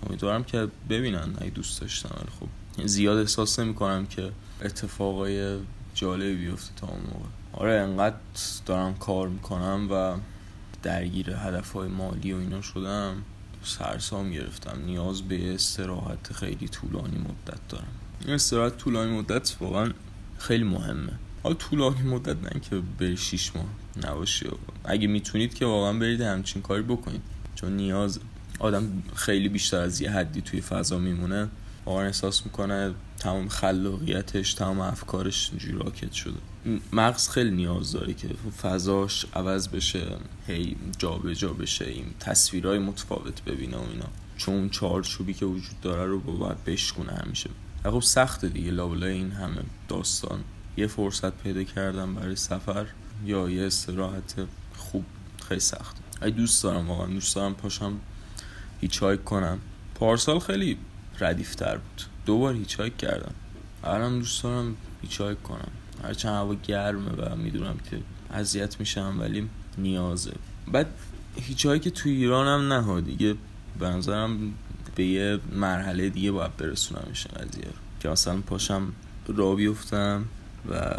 امیدوارم 0.07 0.43
که 0.43 0.67
ببینن 0.89 1.36
اگه 1.38 1.50
دوست 1.50 1.81
داشتم 1.81 2.15
ولی 2.17 2.29
خب 2.39 2.88
زیاد 2.88 3.17
احساس 3.17 3.60
نمی‌کنم 3.60 4.05
که 4.05 4.31
اتفاقای 4.62 5.60
جالبی 5.95 6.36
بیفته 6.36 6.72
تا 6.75 6.88
اون 6.88 7.01
موقع. 7.01 7.29
آره 7.53 7.74
انقدر 7.74 8.15
دارم 8.65 8.95
کار 8.95 9.29
می‌کنم 9.29 9.88
و 9.91 10.17
درگیر 10.83 11.29
هدف 11.29 11.72
های 11.72 11.88
مالی 11.88 12.33
و 12.33 12.38
اینا 12.38 12.62
شدم 12.62 13.15
سرسام 13.63 14.31
گرفتم. 14.31 14.79
نیاز 14.86 15.22
به 15.22 15.53
استراحت 15.53 16.33
خیلی 16.33 16.67
طولانی 16.67 17.17
مدت 17.17 17.67
دارم. 17.69 17.88
استراحت 18.27 18.77
طولانی 18.77 19.17
مدت 19.17 19.55
واقعا 19.60 19.91
خیلی 20.38 20.63
مهمه. 20.63 21.13
حالا 21.43 21.55
طولانی 21.55 22.01
مدت 22.01 22.53
نه 22.53 22.60
که 22.60 22.81
بری 23.00 23.17
شیش 23.17 23.55
ماه 23.55 23.65
نباشی 24.03 24.45
اگه 24.86 25.07
می‌تونید 25.07 25.53
که 25.53 25.65
واقعا 25.65 25.93
برید 25.93 26.22
همچین 26.22 26.62
کاری 26.62 26.83
بکنید. 26.83 27.22
چون 27.55 27.75
نیاز 27.75 28.19
آدم 28.60 29.03
خیلی 29.15 29.50
بیشتر 29.50 29.77
از 29.77 30.01
یه 30.01 30.12
حدی 30.12 30.41
توی 30.41 30.62
فضا 30.62 30.98
میمونه. 30.98 31.50
واقعا 31.86 32.05
احساس 32.05 32.45
می‌کنه 32.45 32.93
تمام 33.19 33.48
خلاقیتش 33.48 34.53
تمام 34.53 34.79
افکارش 34.79 35.50
اینجوری 35.50 35.77
راکت 35.77 36.12
شده. 36.12 36.39
مغز 36.93 37.29
خیلی 37.29 37.51
نیاز 37.51 37.91
داره 37.91 38.13
که 38.13 38.27
فضاش 38.62 39.25
عوض 39.34 39.67
بشه 39.67 40.17
هی 40.48 40.75
جا 40.98 41.12
به 41.12 41.36
جا 41.36 41.53
بشه 41.53 41.86
این 41.86 42.05
تصویرهای 42.20 42.79
متفاوت 42.79 43.43
ببینه 43.43 43.77
و 43.77 43.89
اینا. 43.91 44.10
چون 44.38 44.55
اون 44.55 44.70
چارچوبی 44.70 45.34
که 45.34 45.46
وجود 45.46 45.82
داره 45.82 46.05
رو 46.05 46.20
باید 46.20 46.63
بشکونه 46.63 47.12
همیشه. 47.13 47.50
خب 47.84 48.00
سخته 48.00 48.50
دیگه 48.50 48.72
لابلای 48.72 49.12
این 49.12 49.32
همه 49.32 49.62
داستان. 49.88 50.43
یه 50.77 50.88
فرصت 50.88 51.38
پیدا 51.38 51.63
کردم 51.63 52.15
برای 52.15 52.36
سفر 52.36 52.86
یا 53.25 53.50
یه 53.50 53.65
استراحت 53.65 54.36
خوب 54.77 55.05
خیلی 55.48 55.60
سخته 55.60 56.00
ای 56.22 56.32
دوست 56.32 56.63
دارم 56.63 56.89
واقعا 56.89 57.08
دوست 57.08 57.36
دارم 57.36 57.53
پاشم 57.53 58.00
هیچ 58.82 59.03
کنم. 59.25 59.60
پارسال 59.96 60.39
خیلی 60.39 60.77
ردیفتر 61.20 61.77
بود. 61.77 62.01
دو 62.25 62.38
بار 62.38 62.53
هیچ 62.53 62.77
کردم. 62.77 63.34
الان 63.84 64.20
دوست 64.20 64.43
دارم 64.43 64.75
هیچ 65.01 65.17
کنم. 65.22 65.72
هرچند 66.03 66.33
هوا 66.33 66.53
گرمه 66.53 67.12
و 67.12 67.36
می‌دونم 67.36 67.77
که 67.89 68.00
اذیت 68.31 68.79
میشم 68.79 69.17
ولی 69.19 69.50
نیازه. 69.77 70.33
بعد 70.72 70.88
هیچ 71.36 71.67
که 71.67 71.89
توی 71.89 72.12
ایران 72.12 72.48
هم 72.48 72.74
نه 72.74 73.01
دیگه. 73.01 73.36
به 73.79 73.89
نظرم 73.89 74.53
به 74.95 75.05
یه 75.05 75.39
مرحله 75.51 76.10
دیگه 76.10 76.31
باید 76.31 76.51
میشه 77.10 77.29
قضیه. 77.29 77.67
که 78.00 78.10
مثلا 78.10 78.41
پاشم 78.41 78.93
را 79.27 79.55
بیفتم 79.55 80.25
و 80.72 80.95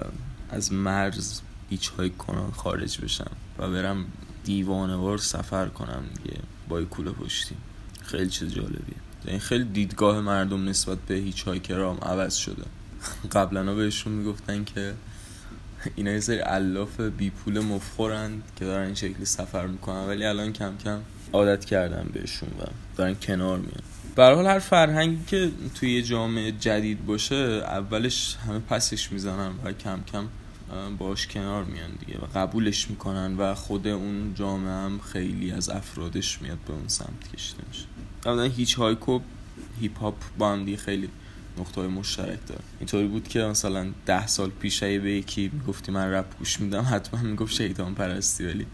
از 0.51 0.73
مرز 0.73 1.41
هیچ 1.71 1.89
های 1.89 2.11
کنان 2.11 2.51
خارج 2.51 3.01
بشم 3.01 3.31
و 3.59 3.71
برم 3.71 4.05
دیوانوار 4.45 5.19
سفر 5.19 5.69
کنم 5.69 6.03
دیگه 6.23 6.39
با 6.69 6.85
کوله 6.85 7.11
پشتی. 7.11 7.55
خیلی 8.03 8.31
چیز 8.31 8.55
جالبیه. 8.55 8.97
این 9.27 9.39
خیلی 9.39 9.65
دیدگاه 9.65 10.21
مردم 10.21 10.69
نسبت 10.69 10.99
به 10.99 11.15
هیچ 11.15 11.43
های 11.43 11.61
کرام 11.61 11.99
عوض 12.03 12.35
شده. 12.35 12.65
قبلا 13.33 13.75
بهشون 13.75 14.13
می‌گفتن 14.13 14.65
که 14.65 14.95
اینا 15.95 16.11
یه 16.11 16.21
سری 16.21 16.39
علاف 16.39 17.01
بی 17.01 17.31
پول 17.31 17.61
مفخورند 17.61 18.43
که 18.57 18.65
دارن 18.65 18.87
این 18.87 18.95
شکلی 18.95 19.25
سفر 19.25 19.67
می‌کنن 19.67 20.07
ولی 20.07 20.25
الان 20.25 20.53
کم 20.53 20.77
کم 20.85 21.01
عادت 21.33 21.65
کردن 21.65 22.11
بهشون 22.13 22.49
و 22.49 22.63
دارن 22.97 23.15
کنار 23.15 23.59
میان. 23.59 23.83
به 24.17 24.25
حال 24.25 24.47
هر 24.47 24.59
فرهنگی 24.59 25.25
که 25.27 25.51
توی 25.75 25.93
یه 25.93 26.03
جامعه 26.03 26.53
جدید 26.53 27.07
باشه 27.07 27.35
اولش 27.35 28.37
همه 28.49 28.59
پسش 28.59 29.13
می‌زنن 29.13 29.51
و 29.65 29.73
کم 29.73 30.01
کم 30.13 30.29
باش 30.99 31.27
کنار 31.27 31.65
میان 31.65 31.91
دیگه 32.01 32.19
و 32.19 32.27
قبولش 32.39 32.91
می‌کنن 32.91 33.37
و 33.37 33.55
خود 33.55 33.87
اون 33.87 34.35
جامعه 34.35 34.73
هم 34.73 35.01
خیلی 35.13 35.51
از 35.51 35.69
افرادش 35.69 36.43
میاد 36.43 36.59
به 36.67 36.73
اون 36.73 36.89
سمت 36.89 37.33
کشیده 37.35 37.63
میشه. 37.69 37.85
قبلا 38.23 38.43
hitchhike 38.43 38.75
و 38.75 39.21
هیپ 39.81 39.99
هاپ 39.99 40.15
با 40.39 40.53
هم 40.53 40.65
دیگه 40.65 40.77
خیلی 40.77 41.09
نقطه 41.59 41.81
های 41.81 41.91
مشترک 41.91 42.47
داره. 42.47 42.61
اینطوری 42.79 43.07
بود 43.07 43.29
که 43.29 43.41
مثلا 43.41 43.93
ده 44.07 44.27
سال 44.27 44.51
پیش 44.51 44.83
به 44.83 45.13
یکی 45.13 45.51
می‌گفتی 45.53 45.93
من 45.93 46.11
رپ 46.11 46.39
گوش 46.39 46.61
میدم 46.61 46.87
حتما 46.91 47.23
می‌گفت 47.23 47.53
شیطان 47.53 47.95
پرستی 47.95 48.45
ولی 48.45 48.67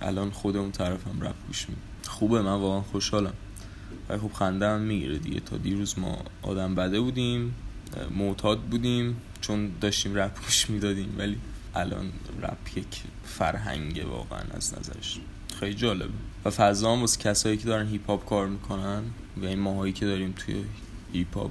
الان 0.00 0.30
خود 0.30 0.56
اون 0.56 0.72
طرف 0.72 1.06
هم 1.06 1.22
رپ 1.22 1.46
گوش 1.46 1.68
میدم 1.68 1.80
خوبه 2.06 2.42
من 2.42 2.54
واقعا 2.54 2.80
خوشحالم. 2.80 3.32
ولی 4.08 4.18
خب 4.18 4.32
خنده 4.32 4.68
هم 4.68 4.80
می‌گیره 4.80 5.18
دیگه. 5.18 5.40
تا 5.40 5.56
دیروز 5.56 5.98
ما 5.98 6.24
آدم 6.42 6.74
بده 6.74 7.00
بودیم 7.00 7.54
معتاد 8.16 8.60
بودیم 8.60 9.16
چون 9.40 9.70
داشتیم 9.80 10.14
رپ 10.14 10.44
گوش 10.44 10.70
می‌دادیم 10.70 11.14
ولی 11.18 11.36
الان 11.74 12.12
رپ 12.42 12.78
یک 12.78 13.02
فرهنگه 13.24 14.04
واقعا 14.04 14.40
از 14.50 14.78
نظرش. 14.78 15.20
خیلی 15.60 15.74
جالبه. 15.74 16.12
و 16.44 16.50
فضا 16.50 16.96
هم 16.96 17.06
کسایی 17.06 17.56
که 17.56 17.64
دارن 17.64 17.88
هیپ 17.88 18.06
هاپ 18.06 18.26
کار 18.26 18.46
می‌کنن 18.46 19.02
و 19.36 19.44
این 19.44 19.58
ماهایی 19.58 19.92
که 19.92 20.06
داریم 20.06 20.34
توی 20.36 20.64
هیپ 21.12 21.38
هاپ 21.38 21.50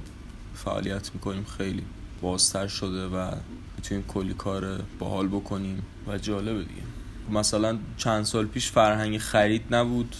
فعالیت 0.64 1.10
می‌کنیم 1.14 1.44
خیلی 1.44 1.82
بازتر 2.20 2.66
شده 2.66 3.06
و 3.06 3.30
می‌تونیم 3.76 4.04
کلی 4.08 4.34
کار 4.34 4.82
باحال 4.98 5.28
بکنیم 5.28 5.82
و 6.06 6.18
جالبه 6.18 6.58
دیگه. 6.58 6.82
مثلا 7.30 7.78
چند 7.96 8.24
سال 8.24 8.46
پیش 8.46 8.70
فرهنگ 8.70 9.18
خرید 9.18 9.74
نبود 9.74 10.16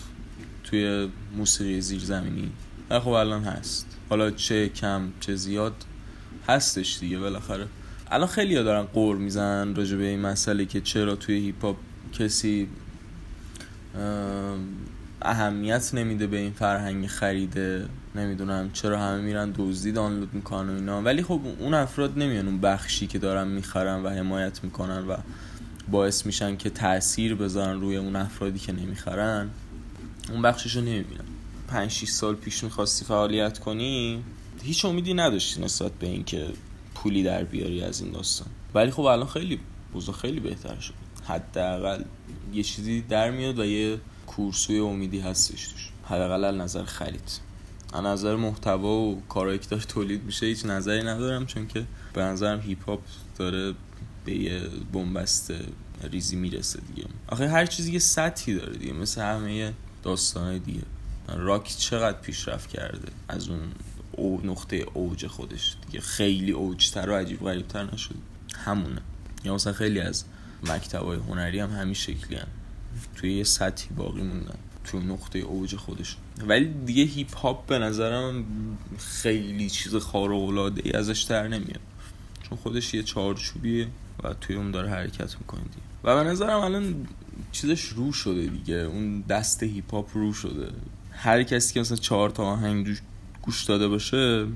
توی 0.64 1.09
موسیقی 1.37 1.80
زیرزمینی. 1.80 2.50
و 2.90 3.00
خب 3.00 3.09
الان 3.09 3.44
هست. 3.44 3.87
حالا 4.11 4.30
چه 4.30 4.68
کم 4.68 5.02
چه 5.20 5.35
زیاد 5.35 5.75
هستش 6.49 6.99
دیگه 6.99 7.18
بالاخره. 7.18 7.66
الان 8.11 8.28
خیلی 8.28 8.56
ها 8.56 8.62
دارن 8.62 8.82
قور 8.82 9.16
می‌زنن 9.16 9.75
راجع 9.75 9.97
به 9.97 10.04
این 10.04 10.20
مسئله 10.20 10.64
که 10.64 10.80
چرا 10.80 11.16
توی 11.16 11.35
هیپ 11.35 11.64
هاپ 11.64 11.76
کسی 12.12 12.68
اهمیت 15.23 15.94
نمیده 15.94 16.26
به 16.26 16.37
این 16.37 16.52
فرهنگ 16.52 17.06
خریده. 17.06 17.88
نمی‌دونم 18.14 18.71
چرا 18.73 18.99
همه 18.99 19.21
میرن 19.21 19.55
دزدی 19.57 19.93
دانلود 19.93 20.35
می‌کنن 20.35 20.71
و 20.71 20.75
اینا. 20.75 21.02
ولی 21.02 21.23
خب 21.23 21.40
اون 21.59 21.75
افراد 21.75 22.19
نمیان 22.19 22.47
اون 22.47 22.61
بخشی 22.61 23.07
که 23.07 23.19
دارن 23.19 23.49
می‌خرن 23.49 24.02
و 24.02 24.09
حمایت 24.09 24.64
می‌کنن 24.64 25.09
و 25.09 25.17
باعث 25.90 26.26
میشن 26.26 26.57
که 26.57 26.71
تاثیر 26.71 27.35
بذارن 27.35 27.81
روی 27.81 27.97
اون 27.97 28.17
افرادی 28.17 28.59
که 28.59 28.73
نمی‌خرن. 28.73 29.50
اون 30.31 30.43
بخشش 30.43 30.76
رو 30.76 30.83
نمی‌بینن 30.83 31.25
5 31.69 31.90
6 31.90 32.09
سال 32.09 32.35
پیش 32.35 32.64
می‌خواستی 32.64 33.05
فعالیت 33.05 33.59
کنی؟ 33.59 34.25
هیچ 34.62 34.85
امیدی 34.85 35.14
نداشتی 35.14 35.61
نسبت 35.61 35.93
به 35.93 36.07
اینکه 36.07 36.47
پولی 36.95 37.23
در 37.23 37.45
بیاری 37.45 37.83
از 37.83 38.00
این 38.00 38.12
داستان. 38.12 38.49
ولی 38.75 38.90
خب 38.90 39.00
الان 39.02 39.26
خیلی 39.26 39.61
بوزا 39.93 40.12
خیلی 40.12 40.40
بهتر 40.40 40.81
شد. 40.81 40.95
حداقل 41.25 42.02
یه 42.52 42.62
چیزی 42.62 43.00
در 43.00 43.31
میاد 43.31 43.59
و 43.59 43.64
یه 43.64 43.99
کورسوی 44.26 44.79
امیدی 44.79 45.21
هستش 45.21 45.69
توش. 45.69 45.88
حداقل 46.05 46.61
نظر 46.61 46.85
خرید. 46.85 47.50
از 47.92 48.05
نظر 48.05 48.37
محتوا 48.37 48.96
و 48.96 49.22
کارهایی 49.29 49.59
که 49.59 49.68
داره 49.68 49.83
تولید 49.83 50.24
میشه 50.24 50.46
هیچ 50.46 50.66
نظری 50.66 51.03
ندارم 51.03 51.46
چون 51.46 51.66
که 51.66 51.87
به 52.12 52.22
نظرم 52.22 52.61
هیپ 52.61 52.85
هاپ 52.85 53.00
داره 53.37 53.74
به 54.24 54.33
یه 54.35 54.62
بنبست 54.92 55.53
ریزی 56.03 56.37
می‌رسه 56.37 56.81
دیگه. 56.81 57.09
آخه 57.29 57.48
هر 57.48 57.66
چیزی 57.66 57.92
یه 57.92 57.98
سطحی 57.98 58.55
داره 58.55 58.76
دیگه 58.76 58.92
مثل 58.92 59.20
همه 59.20 59.72
داستانهای 60.03 60.59
دیگه. 60.59 60.83
راک 61.29 61.76
چقدر 61.79 62.20
پیشرفت 62.20 62.68
کرده 62.70 63.09
از 63.29 63.48
اون 63.48 63.61
او 64.12 64.40
نقطه 64.44 64.87
اوج 64.94 65.26
خودش 65.26 65.76
دیگه. 65.87 66.00
خیلی 66.00 66.53
اوجتر 66.53 67.11
و 67.11 67.14
عجیب 67.14 67.40
غریبتر 67.40 67.94
نشد 67.94 68.14
همونه. 68.57 69.00
یا 69.44 69.55
مثلا 69.55 69.72
خیلی 69.72 70.00
از 70.00 70.24
مکتبای 70.62 71.18
هنری 71.18 71.61
هم 71.61 71.70
همین 71.70 71.94
شکلی 71.94 72.37
هم. 72.37 72.48
توی 73.16 73.33
یه 73.33 73.44
سطحی 73.44 73.88
باقی 73.96 74.22
موندن. 74.22 74.59
توی 74.85 75.00
نقطه 75.00 75.38
اوج 75.38 75.76
خودش. 75.76 76.16
ولی 76.48 76.74
دیگه 76.87 77.03
هیپ 77.03 77.37
هاپ 77.37 77.66
به 77.66 77.79
نظرم 77.79 78.44
خیلی 78.98 79.70
چیز 79.70 79.96
خارق 79.96 80.42
العاده 80.42 80.83
ای 80.85 80.92
ازش 80.92 81.22
در 81.22 81.48
نمیاد. 81.48 81.81
چون 82.42 82.59
خودش 82.59 82.94
یه 82.94 83.03
چارچوبیه 83.03 83.87
و 84.24 84.35
توی 84.35 84.57
اون 84.57 84.70
داره 84.70 84.90
حرکت 84.90 85.37
می‌کنه 85.38 85.61
و 86.05 86.24
به 86.24 86.31
نظرم 86.31 86.61
الان 86.61 87.09
چیزش 87.53 87.85
رو 87.85 88.12
شده 88.12 88.46
دیگه. 88.46 88.74
اون 88.74 89.20
دست 89.20 89.62
هیپ 89.62 89.94
هاپ 89.94 90.09
رو 90.14 90.33
شده. 90.33 90.68
هر 91.12 91.42
کسی 91.42 91.74
که 91.74 91.81
مثلا 91.81 91.96
چهار 91.96 92.31
تا 92.31 92.44
آهنگ 92.44 92.98
گوش 93.42 93.64
داده 93.64 93.88
باشه 93.88 94.46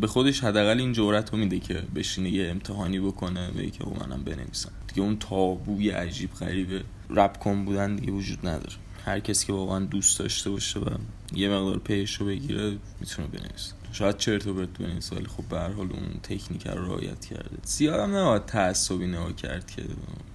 به 0.00 0.06
خودش 0.06 0.44
حداقل 0.44 0.78
این 0.78 0.92
جورت 0.92 1.32
رو 1.32 1.38
میده 1.38 1.58
که 1.58 1.82
بشینه 1.94 2.30
یه 2.30 2.48
امتحانی 2.48 3.00
بکنه 3.00 3.50
به 3.50 3.70
که 3.70 3.84
منم 3.84 4.24
بنویسم 4.24 4.70
دیگه 4.88 5.02
اون 5.02 5.18
تابوی 5.18 5.90
عجیب 5.90 6.34
غریبه 6.34 6.84
رپ 7.10 7.38
کن 7.38 7.64
بودن 7.64 7.96
دیگه 7.96 8.12
وجود 8.12 8.38
نداره. 8.48 8.76
هر 9.06 9.20
کسی 9.20 9.46
که 9.46 9.52
واقعا 9.52 9.84
دوست 9.84 10.18
داشته 10.18 10.50
باشه 10.50 10.80
و 10.80 10.90
یه 11.32 11.48
مقدار 11.48 11.78
پیش 11.78 12.14
رو 12.14 12.26
بگیره 12.26 12.76
می‌تونه 13.00 13.28
بنویسه. 13.28 13.72
شاید 13.92 14.16
چرت 14.16 14.46
و 14.46 14.54
پرت 14.54 14.68
بنویسه 14.68 15.16
ولی 15.16 15.26
خب 15.26 15.44
به 15.44 15.58
هر 15.58 15.72
حال 15.72 15.92
اون 15.92 16.20
تکنیک 16.22 16.66
رو 16.66 16.84
رعایت 16.84 17.24
کرده. 17.24 17.58
زیاد 17.64 18.00
هم 18.00 18.16
نباید 18.16 18.46
تعصبی 18.46 19.06
نگاه 19.06 19.32
کرد 19.32 19.70
که 19.70 19.82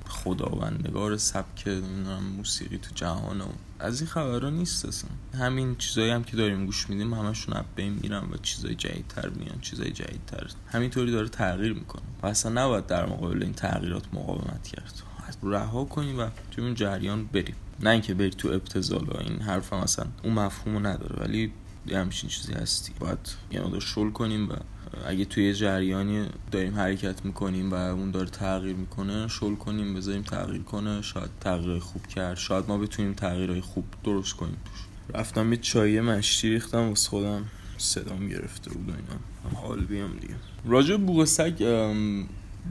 خداوندگار 0.08 1.18
سبک 1.18 1.68
موسیقی 2.38 2.78
تو 2.78 2.90
جهان 2.96 3.42
و 3.42 3.46
از 3.80 4.02
این 4.02 4.10
خبرها 4.10 4.50
نیست 4.50 4.86
اصلا. 4.86 5.10
همین 5.34 5.76
چیزایی 5.76 6.12
هم 6.12 6.24
که 6.24 6.38
داریم 6.38 6.66
گوش 6.66 6.90
میدیم 6.90 7.14
همشون 7.14 7.64
بین 7.76 8.00
میرن 8.02 8.24
و 8.24 8.38
چیزای 8.42 8.76
جدیدتر 8.76 9.30
میان 9.30 9.62
چیزای 9.62 9.92
جدیدتر. 9.92 10.48
همینطوری 10.68 11.12
داره 11.12 11.30
تغییر 11.30 11.74
می‌کنه. 11.74 12.04
و 12.24 12.28
اصلا 12.28 12.52
نباید 12.66 12.86
در 12.86 13.06
مقابل 13.06 13.44
این 13.44 13.54
تغییرات 13.54 14.04
مقاومت 14.14 14.68
کرد. 14.68 14.94
رها 15.44 15.86
کنیم 15.86 16.20
و 16.20 16.28
توی 16.52 16.64
اون 16.64 16.76
جریان 16.76 17.26
بریم. 17.26 17.56
نه 17.84 17.90
اینکه 17.90 18.14
بری 18.14 18.30
تو 18.30 18.48
ابتزال 18.48 19.04
و 19.04 19.18
این 19.18 19.42
حرف 19.42 19.74
هم 19.74 19.80
اصلا 19.80 20.06
اون 20.24 20.34
مفهومو 20.34 20.80
نداره 20.80 21.24
ولی 21.24 21.52
یه 21.88 21.98
همچین 21.98 22.30
چیزی 22.30 22.54
هستی. 22.54 22.94
باید 23.00 23.18
مقدار 23.54 23.80
شل 23.80 24.10
کنیم 24.10 24.50
و 24.50 24.54
اگه 25.06 25.26
توی 25.26 25.54
جریانی 25.54 26.26
داریم 26.52 26.76
حرکت 26.76 27.26
می‌کنیم 27.26 27.72
و 27.72 27.76
اون 27.76 28.12
داره 28.12 28.30
تغییر 28.30 28.76
می‌کنه 28.76 29.28
شل 29.28 29.56
کنیم 29.56 29.94
بذاریم 29.94 30.22
تغییر 30.22 30.62
کنه 30.62 31.02
شاید 31.02 31.30
تغییر 31.40 31.80
خوب 31.80 32.08
کرد 32.08 32.38
شاید 32.38 32.66
ما 32.68 32.78
بتونیم 32.78 33.14
تغییرهای 33.14 33.62
خوب 33.62 33.86
درست 34.04 34.34
کنیم 34.34 34.58
توش. 34.66 34.80
رفتم 35.20 35.54
یه 35.54 35.60
چای 35.60 36.02
مشتی 36.02 36.50
ریختم 36.50 36.90
واسه 36.90 37.10
خودم 37.10 37.46
صدام 37.78 38.28
گرفته 38.28 38.72
بود 38.72 38.90
و 38.90 38.92
اینا. 38.92 39.60
حال 39.62 39.80
بیام 39.80 40.18
دیگه. 40.18 40.36
راجع 40.66 40.98
بوق 40.98 41.26
سگ 41.26 41.64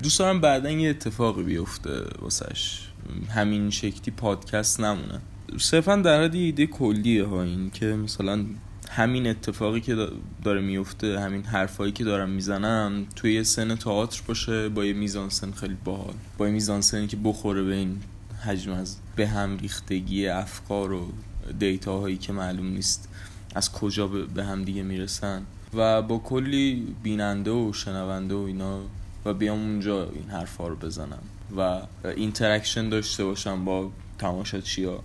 دوست 0.02 0.18
دارم 0.18 0.40
بعدا 0.40 0.70
یه 0.70 0.90
اتفاقی 0.90 1.42
بیفته 1.42 2.04
واسش. 2.18 2.89
همین 3.34 3.70
شکلی 3.70 4.14
پادکست 4.16 4.80
نمونه. 4.80 5.20
صرفا 5.58 5.96
در 5.96 6.24
حد 6.24 6.34
ایده 6.34 6.66
کلیه 6.66 7.24
ها 7.24 7.42
این 7.42 7.70
که 7.70 7.86
مثلا 7.86 8.44
همین 8.90 9.26
اتفاقی 9.26 9.80
که 9.80 10.08
داره 10.44 10.60
میفته 10.60 11.20
همین 11.20 11.44
حرفایی 11.44 11.92
که 11.92 12.04
دارم 12.04 12.30
می‌زنم 12.30 13.06
توی 13.16 13.34
یه 13.34 13.42
سن 13.42 13.74
تئاتر 13.74 14.22
باشه 14.26 14.68
با 14.68 14.84
یه 14.84 14.92
میزانسن 14.92 15.50
خیلی 15.50 15.76
باحال. 15.84 16.14
با 16.38 16.46
یه 16.46 16.52
میزانسنی 16.52 17.06
که 17.06 17.16
بخوره 17.24 17.62
به 17.62 17.74
این 17.74 18.00
حجم 18.44 18.72
از 18.72 18.96
به 19.16 19.28
هم 19.28 19.58
ریختگی 19.58 20.26
افکار 20.26 20.92
و 20.92 21.12
data 21.58 21.91
هایی 21.91 22.16
که 22.16 22.32
معلوم 22.32 22.66
نیست 22.66 23.08
از 23.54 23.72
کجا 23.72 24.06
به 24.06 24.44
هم 24.44 24.64
دیگه 24.64 24.82
می‌رسن. 24.82 25.42
و 25.74 26.02
با 26.02 26.18
کلی 26.18 26.94
بیننده 27.02 27.50
و 27.50 27.72
شنونده 27.72 28.34
و 28.34 28.38
اینا 28.38 28.80
و 29.24 29.34
بیام 29.34 29.58
اونجا 29.58 30.10
این 30.10 30.30
حرفا 30.30 30.68
رو 30.68 30.76
بزنم. 30.76 31.22
و 31.56 31.80
interaction 32.04 32.88
داشته 32.88 33.24
باشم 33.24 33.64
با 33.64 33.90
تماشاچیا 34.18 35.00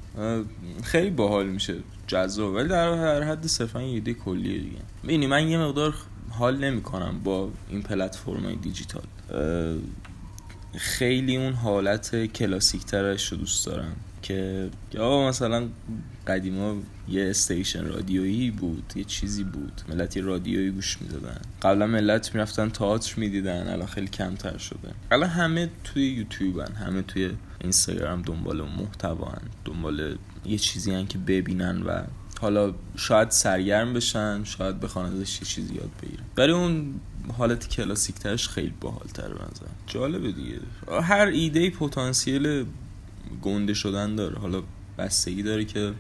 خیلی 0.84 1.10
باحال 1.10 1.48
میشه. 1.48 1.76
جذاب. 2.08 2.54
ولی 2.54 2.68
در 2.68 2.94
هر 2.94 3.22
حد 3.22 3.48
صرفا 3.48 3.82
یه 3.82 3.88
ایده 3.88 4.14
کلیه 4.14 4.58
دیگه. 4.60 4.78
ببینی 5.04 5.28
من 5.28 5.48
یه 5.48 5.58
مقدار 5.58 5.96
حال 6.30 6.58
نمی‌کنم 6.58 7.20
با 7.24 7.50
این 7.70 7.82
پلتفرم 7.82 8.56
دیجیتال. 8.56 9.04
خیلی 10.76 11.38
اون 11.38 11.54
حالت 11.54 12.26
کلاسیک 12.26 12.86
ترش 12.86 13.32
رو 13.32 13.38
دوست 13.38 13.66
دارم. 13.66 13.96
که 14.26 14.70
یا 14.94 15.28
مثلا 15.28 15.68
قدیما 16.28 16.76
یه 17.10 17.30
استیشن 17.30 17.86
رادیویی 17.86 18.52
بود 18.52 18.94
یه 18.96 19.04
چیزی 19.04 19.44
بود 19.44 19.82
ملت 19.90 20.18
یه 20.18 20.24
رادیویی 20.24 20.72
گوش 20.72 21.02
می‌دادن. 21.02 21.42
قبلا 21.62 21.88
ملت 21.88 22.36
می‌رفتن 22.36 22.70
تئاتر 22.70 23.14
می‌دیدن 23.20 23.68
الان 23.68 23.88
خیلی 23.88 24.08
کمتر 24.08 24.58
شده. 24.58 24.94
الان 25.12 25.30
همه 25.30 25.70
توی 25.84 26.08
یوتیوبن 26.08 26.74
همه 26.74 27.02
توی 27.02 27.32
اینستاگرام 27.62 28.22
دنبال 28.22 28.62
محتوا 28.62 29.34
دنبال 29.66 30.18
یه 30.46 30.58
چیزی 30.58 30.92
هن 30.92 31.08
که 31.08 31.18
ببینن 31.18 31.82
و 31.82 32.04
حالا 32.42 32.74
شاید 32.96 33.30
سرگرم 33.30 33.94
بشن 33.94 34.44
شاید 34.44 34.80
بخوان 34.80 35.06
ازش 35.06 35.42
یه 35.42 35.48
چیزی 35.48 35.74
یاد 35.74 35.90
بگیرن. 36.04 36.24
برای 36.36 36.52
اون 36.52 36.94
حالت 37.38 37.70
کلاسیک 37.70 38.16
ترش 38.16 38.48
خیلی 38.50 38.74
باحال 38.82 39.08
تر 39.14 39.32
جالبه 39.88 40.32
دیگه. 40.32 40.60
هر 41.02 41.26
ایده 41.26 41.70
پتانسیل 41.70 42.66
گنده 43.42 43.74
شدن 43.74 44.16
داره. 44.16 44.40
حالا 44.40 44.64
بستگی 44.98 45.44
داره 45.44 45.66
که 45.66 45.94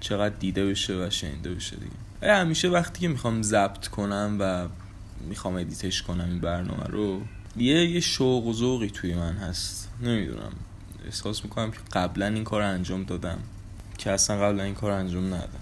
چقدر 0.00 0.34
دیده 0.34 0.66
بشه 0.66 1.06
و 1.06 1.10
شنیده 1.10 1.54
بشه 1.54 1.76
دیگه. 1.76 2.32
همیشه 2.34 2.68
وقتی 2.68 3.00
که 3.00 3.08
می‌خوام 3.08 3.42
ضبط 3.42 3.88
کنم 3.88 4.36
و 4.40 4.68
می‌خوام 5.28 5.54
ادیتش 5.54 6.02
کنم 6.02 6.24
این 6.24 6.40
برنامه 6.40 6.84
رو 6.84 7.20
یه 7.56 7.90
یه 7.90 8.00
شوق 8.00 8.46
و 8.46 8.52
ذوقی 8.52 8.90
توی 8.90 9.14
من 9.14 9.36
هست. 9.36 9.88
نمی‌دونم. 10.02 10.52
احساس 11.04 11.44
می‌کنم 11.44 11.70
که 11.70 11.78
قبلا 11.92 12.26
این 12.26 12.44
کار 12.44 12.62
انجام 12.62 13.04
دادم. 13.04 13.38
که 13.98 14.10
اصلا 14.10 14.40
قبلا 14.40 14.62
این 14.62 14.74
کار 14.74 14.90
انجام 14.90 15.26
ندادم. 15.26 15.60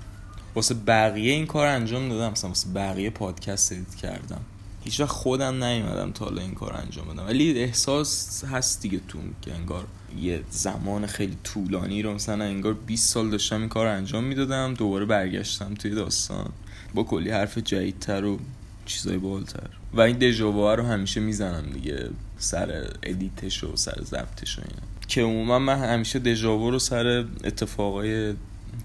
واسه 0.55 0.75
بقیه 0.75 1.33
این 1.33 1.47
کار 1.47 1.67
انجام 1.67 2.09
دادم. 2.09 2.33
مثلا 2.33 2.51
واسه 2.51 2.69
بقیه 2.71 3.11
پادکست 3.11 3.73
ادیت 3.73 3.95
کردم. 3.95 4.41
هیچ 4.85 5.03
خودم 5.03 5.65
نیومدم 5.65 6.13
تا 6.13 6.25
حالا 6.25 6.43
این 6.43 6.55
کار 6.55 6.77
انجام 6.77 7.09
بدم. 7.09 7.27
ولی 7.27 7.59
احساس 7.59 8.45
هست 8.45 8.83
دیگه 8.83 9.01
تو 9.09 9.19
که 9.43 9.55
انگار 9.55 9.87
یه 10.19 10.41
زمان 10.51 11.07
خیلی 11.07 11.37
طولانی 11.45 12.03
رو 12.03 12.15
مثلا 12.15 12.45
انگار 12.45 12.75
20 12.75 13.09
سال 13.09 13.31
داشتم 13.31 13.61
این 13.61 13.69
کار 13.69 13.87
انجام 13.87 14.25
می‌دادم 14.25 14.75
دوباره 14.75 15.05
برگشتم 15.05 15.75
توی 15.75 15.91
داستان. 15.91 16.53
با 16.95 17.03
کلی 17.03 17.31
حرف 17.31 17.59
جدیدتر 17.59 18.25
و 18.25 18.39
چیزای 18.87 19.19
بالتر 19.19 19.71
و 19.95 20.01
این 20.01 20.19
دژاوا 20.19 20.75
رو 20.75 20.83
همیشه 20.83 21.21
می‌زنم 21.21 21.71
دیگه 21.73 22.11
سر 22.39 22.93
ادیتش 23.03 23.65
و 23.65 23.77
سر 23.77 24.03
ضبطش 24.05 24.59
و 24.59 24.63
اینا. 24.69 24.83
که 25.09 25.23
عموما 25.23 25.59
من 25.59 25.79
همیشه 25.79 26.19
دژاوا 26.19 26.69
رو 26.69 26.79
سر 26.79 27.25
اتفاقای 27.45 28.35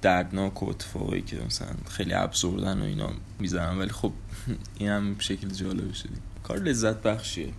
دردناک 0.02 0.64
و 0.64 0.70
اتفاقایی 0.70 1.22
که 1.22 1.38
مثلا 1.48 1.68
خیلی 1.90 2.14
ابزوردن 2.14 2.82
و 2.82 2.84
اینا 2.84 3.10
می‌زنم. 3.40 3.80
ولی 3.80 3.90
خب 3.90 4.12
این 4.80 4.90
هم 4.90 5.16
شکل 5.20 5.48
جالب 5.48 5.94
شدی 5.94 6.16
کار 6.44 6.60
لذت 6.60 7.02
بخشیه. 7.02 7.50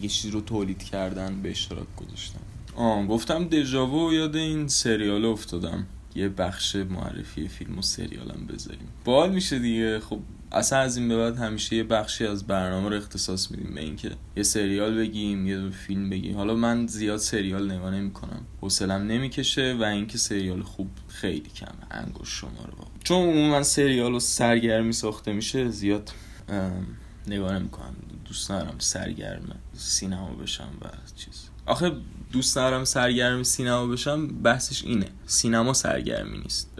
یه 0.00 0.08
چیز 0.08 0.30
رو 0.30 0.40
تولید 0.40 0.82
کردن 0.82 1.42
به 1.42 1.50
اشتراک 1.50 1.86
گذاشتن. 1.96 2.40
آه 2.76 3.06
گفتم 3.06 3.44
دژاوو 3.44 4.12
یاد 4.12 4.36
این 4.36 4.68
سریال 4.68 5.24
افتادم. 5.24 5.86
یه 6.14 6.28
بخش 6.28 6.76
معرفی 6.76 7.48
فیلم 7.48 7.78
و 7.78 7.82
سریالم 7.82 8.46
بذاریم. 8.48 8.88
بال 9.04 9.30
میشه 9.30 9.58
دیگه. 9.58 10.00
خب 10.00 10.18
اصلا 10.52 10.78
از 10.78 10.96
این 10.96 11.08
به 11.08 11.16
بعد 11.16 11.36
همیشه 11.36 11.76
یه 11.76 11.84
بخشی 11.84 12.26
از 12.26 12.46
برنامه 12.46 12.88
رو 12.88 12.96
اختصاص 12.96 13.50
میدیم 13.50 13.74
به 13.74 13.80
اینکه 13.80 14.10
یه 14.36 14.42
سریال 14.42 14.96
بگیم 14.96 15.46
یه 15.46 15.70
فیلم 15.70 16.10
بگیم. 16.10 16.36
حالا 16.36 16.54
من 16.54 16.86
زیاد 16.86 17.16
سریال 17.16 17.72
نگاه 17.72 17.90
نمی‌کنم. 17.90 18.40
حوصلم 18.60 19.02
نمی‌کشه 19.02 19.76
و 19.80 19.82
اینکه 19.82 20.18
سریال 20.18 20.62
خوب 20.62 20.88
خیلی 21.08 21.50
کمه. 21.56 21.86
انگوش 21.90 22.28
شما 22.28 22.50
رو. 22.50 22.84
چون 23.04 23.28
عموما 23.28 23.62
سریال 23.62 24.14
و 24.14 24.20
سرگرمی 24.20 24.92
ساخته 24.92 25.32
میشه 25.32 25.68
زیاد 25.68 26.12
نگاه 27.26 27.58
نمی‌کنم. 27.58 27.96
دوست 28.24 28.48
دارم 28.48 28.74
سرگرم 28.78 29.58
سینما 29.72 30.34
بشم 30.34 30.70
و 30.82 30.86
چیز. 31.16 31.51
آخه 31.66 31.92
دوست 32.32 32.56
دارم 32.56 32.84
سرگرم 32.84 33.42
سینما 33.42 33.86
بشم 33.86 34.26
بحثش 34.26 34.84
اینه. 34.84 35.06
سینما 35.26 35.72
سرگرمی 35.72 36.38
نیست. 36.38 36.78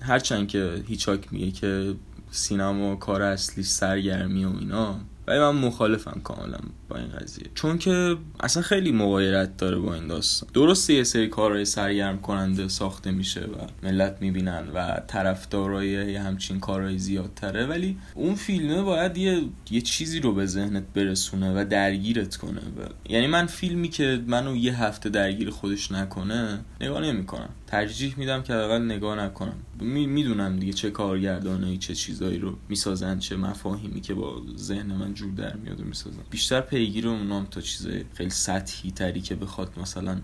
هرچند 0.00 0.48
که 0.48 0.84
هیچاک 0.86 1.32
میگه 1.32 1.50
که 1.50 1.94
سینما 2.30 2.96
کار 2.96 3.22
اصلی 3.22 3.64
سرگرمی 3.64 4.44
و 4.44 4.52
اینا. 4.58 5.00
ولی 5.32 5.40
من 5.40 5.50
مخالفم 5.50 6.20
کاملا 6.24 6.58
با 6.88 6.96
این 6.96 7.08
قضیه. 7.08 7.46
چون 7.54 7.78
که 7.78 8.16
اصلا 8.40 8.62
خیلی 8.62 8.92
مغایرت 8.92 9.56
داره 9.56 9.76
با 9.76 9.94
این 9.94 10.06
داستان. 10.06 10.50
درسته 10.54 10.94
یه 10.94 11.04
سری 11.04 11.28
کارهای 11.28 11.64
سرگرم 11.64 12.18
کننده 12.18 12.68
ساخته 12.68 13.10
میشه 13.10 13.40
و 13.40 13.86
ملت 13.86 14.16
می‌بینن 14.20 14.68
و 14.74 15.00
طرفدارای 15.06 16.16
همچین 16.16 16.60
کارهای 16.60 16.98
زیادتره 16.98 17.66
ولی 17.66 17.98
اون 18.14 18.34
فیلمه 18.34 18.82
باید 18.82 19.16
یه, 19.16 19.42
یه 19.70 19.80
چیزی 19.80 20.20
رو 20.20 20.34
به 20.34 20.46
ذهنت 20.46 20.84
برسونه 20.94 21.52
و 21.60 21.64
درگیرت 21.64 22.36
کنه 22.36 22.60
و... 22.60 23.12
یعنی 23.12 23.26
من 23.26 23.46
فیلمی 23.46 23.88
که 23.88 24.22
منو 24.26 24.56
یه 24.56 24.82
هفته 24.82 25.08
درگیر 25.08 25.50
خودش 25.50 25.92
نکنه 25.92 26.60
نگاه 26.80 27.00
نمی‌کنم. 27.00 27.48
ترجیح 27.72 28.14
میدم 28.18 28.42
که 28.42 28.54
اقل 28.54 28.82
نگاه 28.82 29.16
نکنم. 29.16 29.54
می‌دونم 29.80 30.58
دیگه 30.58 30.72
چه 30.72 30.90
کارگردانایی 30.90 31.78
چه 31.78 31.94
چیزایی 31.94 32.38
رو 32.38 32.56
می‌سازن 32.68 33.18
چه 33.18 33.36
مفاهیمی 33.36 34.00
که 34.00 34.14
با 34.14 34.42
ذهن 34.56 34.86
من 34.86 35.14
جور 35.14 35.32
در 35.32 35.56
میاد 35.56 35.80
و 35.80 35.84
می‌سازن. 35.84 36.22
بیشتر 36.30 36.60
پیگیر 36.60 37.08
اونام 37.08 37.44
تا 37.44 37.60
چیزای 37.60 38.04
خیلی 38.14 38.30
سطحی 38.30 38.90
تری 38.90 39.20
که 39.20 39.34
بخواد 39.34 39.78
مثلا 39.80 40.20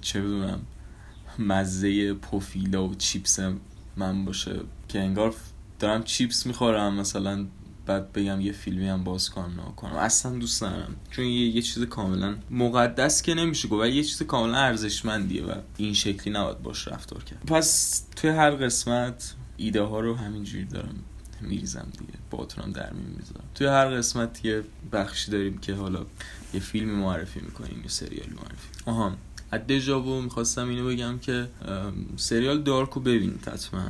چه 0.00 0.20
بدونم 0.20 0.60
مزه 1.38 2.14
پوفیلا 2.14 2.88
و 2.88 2.94
چیپس 2.94 3.40
من 3.96 4.24
باشه. 4.24 4.60
که 4.88 5.00
انگار 5.00 5.34
دارم 5.78 6.02
چیپس 6.02 6.46
می‌خورم 6.46 6.94
مثلا 6.94 7.46
بعد 7.86 8.12
بگم 8.12 8.40
یه 8.40 8.52
فیلمی 8.52 8.88
هم 8.88 9.04
باز 9.04 9.30
کنم 9.30 9.72
کنم. 9.76 9.92
اصلا 9.92 10.38
دوست 10.38 10.62
ندارم. 10.62 10.96
چون 11.10 11.24
یه, 11.24 11.56
یه 11.56 11.62
چیز 11.62 11.82
کاملا 11.82 12.36
مقدس 12.50 13.22
که 13.22 13.34
نمیشه 13.34 13.68
گفت 13.68 13.86
یه 13.86 14.04
چیز 14.04 14.22
کاملا 14.22 14.58
ارزشمندیه 14.58 15.44
و 15.44 15.54
این 15.76 15.94
شکلی 15.94 16.34
نباید 16.34 16.62
باش 16.62 16.88
رفتار 16.88 17.24
کرد. 17.24 17.46
پس 17.46 18.02
توی 18.16 18.30
هر 18.30 18.50
قسمت 18.50 19.34
ایده 19.56 19.82
ها 19.82 20.00
رو 20.00 20.14
همینجوری 20.14 20.64
دارم 20.64 20.94
میریزم 21.40 21.88
دیگه. 21.98 22.12
باتونم 22.30 22.72
در 22.72 22.92
می‌ذارم 22.92 23.44
توی 23.54 23.66
هر 23.66 23.96
قسمت 23.96 24.44
یه 24.44 24.62
بخشی 24.92 25.30
داریم 25.30 25.58
که 25.58 25.74
حالا 25.74 26.06
یه 26.54 26.60
فیلم 26.60 26.90
معرفی 26.90 27.40
می‌کنیم 27.40 27.80
یه 27.82 27.88
سریال 27.88 28.28
معرفی. 28.30 28.68
آها. 28.86 29.16
دژاوو 29.58 30.20
می‌خواستم 30.20 30.68
اینو 30.68 30.88
بگم 30.88 31.18
که 31.18 31.48
سریال 32.16 32.62
دارکو 32.62 33.00
ببینید 33.00 33.48
حتما. 33.48 33.82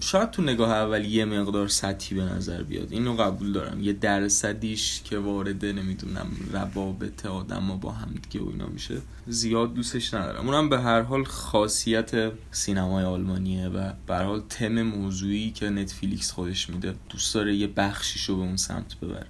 شاید 0.00 0.30
تو 0.30 0.42
نگاه 0.42 0.70
اول 0.70 1.04
یه 1.04 1.24
مقدار 1.24 1.68
سطحی 1.68 2.16
به 2.16 2.24
نظر 2.24 2.62
بیاد. 2.62 2.92
اینو 2.92 3.16
قبول 3.16 3.52
دارم. 3.52 3.82
یه 3.82 3.92
درصدیش 3.92 5.02
که 5.04 5.18
وارد 5.18 5.64
نمی‌دونم 5.64 6.26
روابط 6.52 7.26
آدم 7.26 7.78
با 7.80 7.90
هم 7.90 8.14
دیگه 8.22 8.44
و 8.44 8.48
اینا 8.48 8.66
میشه. 8.66 8.94
زیاد 9.26 9.74
دوستش 9.74 10.14
ندارم. 10.14 10.48
اونم 10.48 10.68
به 10.68 10.80
هر 10.80 11.00
حال 11.00 11.24
خاصیت 11.24 12.32
سینمای 12.50 13.04
آلمانیه 13.04 13.68
و 13.68 13.92
به 14.06 14.14
هر 14.14 14.24
حال 14.24 14.42
تم 14.48 14.82
موضوعی 14.82 15.50
که 15.50 15.70
نتفلیکس 15.70 16.30
خودش 16.32 16.70
میده. 16.70 16.94
دوست 17.08 17.34
داره 17.34 17.56
یه 17.56 17.66
بخشیشو 17.66 18.36
به 18.36 18.42
اون 18.42 18.56
سمت 18.56 19.00
ببره. 19.00 19.26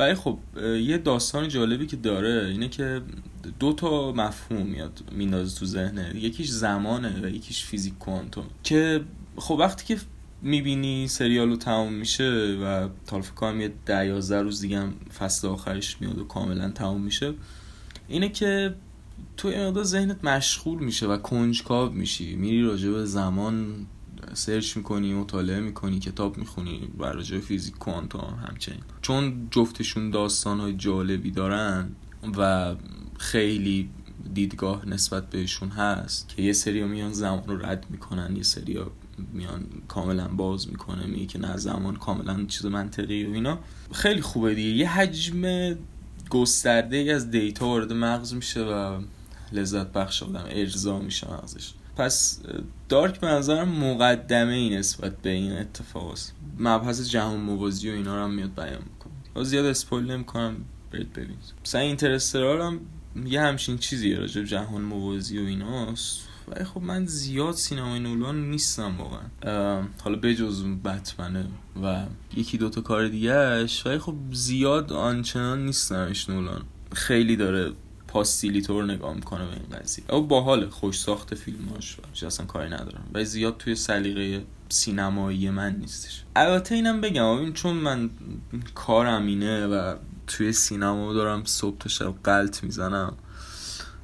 ولی 0.00 0.14
خب 0.14 0.38
یه 0.80 0.98
داستان 0.98 1.48
جالبی 1.48 1.86
که 1.86 1.96
داره 1.96 2.46
اینه 2.50 2.68
که 2.68 3.00
دو 3.58 3.72
تا 3.72 4.12
مفهوم 4.12 4.66
میاد 4.66 5.00
میندازه 5.12 5.58
تو 5.58 5.66
ذهنه. 5.66 6.12
یکیش 6.14 6.48
زمانه 6.48 7.20
و 7.22 7.28
یکیش 7.28 7.64
فیزیک 7.64 7.98
کوانتوم. 7.98 8.46
که 8.62 9.00
خب 9.36 9.56
وقتی 9.58 9.94
که 9.94 10.00
می‌بینی 10.42 11.08
سریالو 11.08 11.56
تموم 11.56 11.92
میشه 11.92 12.58
و 12.62 12.88
تا 13.06 13.20
کنم 13.20 13.60
یه 13.60 13.72
ده 13.86 14.06
یازده 14.06 14.42
روز 14.42 14.60
دیگه 14.60 14.78
هم 14.78 14.94
فصل 15.18 15.48
آخرش 15.48 16.00
میاد 16.00 16.18
و 16.18 16.24
کاملا 16.24 16.70
تموم 16.70 17.02
میشه 17.02 17.34
اینه 18.08 18.28
که 18.28 18.74
تو 19.36 19.48
این 19.48 19.82
ذهنت 19.82 20.24
مشغول 20.24 20.78
میشه 20.78 21.06
و 21.06 21.16
کنجکاو 21.16 21.92
میشی. 21.92 22.36
میری 22.36 22.62
راجع 22.62 22.90
به 22.90 23.04
زمان 23.04 23.86
سرچ 24.34 24.76
می‌کنی 24.76 25.14
مطالعه 25.14 25.60
می‌کنی 25.60 25.98
کتاب 25.98 26.38
می‌خونی 26.38 26.88
و 26.98 27.04
راجع 27.04 27.38
فیزیک 27.38 27.74
کوانتوم 27.74 28.44
همچنین. 28.48 28.80
چون 29.02 29.48
جفتشون 29.50 30.10
داستان 30.10 30.60
های 30.60 30.72
جالبی 30.72 31.30
دارن 31.30 31.90
و 32.38 32.74
خیلی 33.18 33.90
دیدگاه 34.34 34.88
نسبت 34.88 35.30
بهشون 35.30 35.68
هست 35.68 36.28
که 36.28 36.42
یه 36.42 36.52
سری 36.52 36.84
میان 36.84 37.12
زمان 37.12 37.44
رو 37.46 37.66
رد 37.66 37.86
می‌کنن 37.90 38.36
یه 38.36 38.42
سری 38.42 38.78
میان 39.32 39.66
کاملا 39.88 40.28
باز 40.28 40.68
می‌کنه 40.68 41.06
میگه 41.06 41.26
که 41.26 41.38
نه 41.38 41.56
زمان 41.56 41.96
کاملا 41.96 42.44
چیز 42.44 42.66
منطقی 42.66 43.24
و 43.24 43.32
اینا. 43.32 43.58
خیلی 43.92 44.20
خوبه 44.20 44.54
دیگه. 44.54 44.68
یه 44.68 44.90
حجم 44.90 45.74
گسترده 46.30 47.12
از 47.14 47.30
دیتا 47.30 47.66
وارد 47.66 47.92
مغز 47.92 48.34
میشه 48.34 48.60
و 48.64 49.00
لذت 49.52 49.92
بخش 49.92 50.22
آدم 50.22 50.44
ارضا 50.48 50.98
میشه 50.98 51.32
مغزش 51.32 51.72
پس 51.96 52.40
دارک 52.88 53.20
به 53.20 53.26
نظرم 53.26 53.68
مقدمه 53.68 54.52
ای 54.52 54.76
نسبت 54.76 55.16
به 55.22 55.30
این 55.30 55.52
اتفاق 55.52 56.10
است. 56.10 56.34
مبحث 56.58 57.10
جهان 57.10 57.40
موازی 57.40 57.90
و 57.90 57.92
اینا 57.92 58.16
رو 58.16 58.22
هم 58.22 58.30
میاد 58.30 58.54
بیان 58.54 58.82
می‌کنه. 58.92 59.44
زیاد 59.44 59.64
اسپویل 59.64 60.10
نمی‌کنم 60.10 60.56
برید 60.92 61.12
ببینید. 61.12 61.54
مثلا 61.64 61.80
اینترسترال 61.80 62.60
هم 62.60 62.80
یه 63.26 63.40
همچین 63.40 63.78
چیزیه 63.78 64.18
راجع 64.18 64.42
جهان 64.42 64.82
موازی 64.82 65.38
و 65.38 65.46
ایناست 65.46 66.28
ولی 66.48 66.64
خب 66.64 66.80
من 66.80 67.06
زیاد 67.06 67.54
سینمای 67.54 68.00
نولان 68.00 68.50
نیستم 68.50 68.96
واقعا. 68.98 69.82
حالا 70.04 70.16
بجز 70.16 70.64
بتمنه 70.64 71.46
و 71.82 72.06
یکی 72.36 72.58
دوتا 72.58 72.80
کار 72.80 73.08
دیگهش 73.08 73.86
ولی 73.86 73.98
خب 73.98 74.14
زیاد 74.32 74.92
آنچنان 74.92 75.66
نیستمش 75.66 76.30
نولان. 76.30 76.62
خیلی 76.92 77.36
داره 77.36 77.72
پاستیلی 78.10 78.62
طور 78.62 78.84
نگاه 78.84 79.14
می‌کنه 79.14 79.44
به 79.44 79.52
این 79.52 79.80
قضیه. 79.80 80.04
او 80.08 80.26
باحال 80.26 80.68
خوش 80.68 80.98
ساخت 80.98 81.34
فیلماش 81.34 81.96
و 82.22 82.26
اصلا 82.26 82.46
کاری 82.46 82.70
ندارم. 82.70 83.10
و 83.14 83.24
زیاد 83.24 83.56
توی 83.56 83.74
سلیقه 83.74 84.44
سینمایی 84.68 85.50
من 85.50 85.76
نیستش. 85.76 86.22
البته 86.36 86.74
اینم 86.74 87.00
بگم 87.00 87.26
این 87.26 87.52
چون 87.52 87.76
من 87.76 88.10
کارم 88.74 89.26
اینه 89.26 89.66
و 89.66 89.96
توی 90.26 90.52
سینما 90.52 91.12
دارم 91.12 91.44
صبح 91.44 91.78
تا 91.78 91.88
شب 91.88 92.14
قلط 92.24 92.64
می‌زنم 92.64 93.14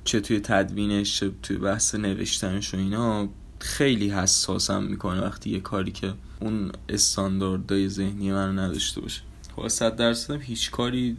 چه 0.04 0.20
توی 0.20 0.40
تدوینش 0.40 1.20
چه 1.20 1.30
توی 1.42 1.56
بحث 1.56 1.94
نوشتنش 1.94 2.74
و 2.74 2.76
اینا 2.76 3.28
خیلی 3.60 4.10
حساسم 4.10 4.82
می‌کنه 4.82 5.20
وقتی 5.20 5.50
یه 5.50 5.60
کاری 5.60 5.92
که 5.92 6.14
اون 6.40 6.72
استانداردهای 6.88 7.88
ذهنی 7.88 8.32
من 8.32 8.58
نداشته 8.58 9.00
باشه. 9.00 9.20
خب 9.56 9.68
صد 9.68 9.96
درصد 9.96 10.40
هیچ 10.40 10.70
کاری 10.70 11.16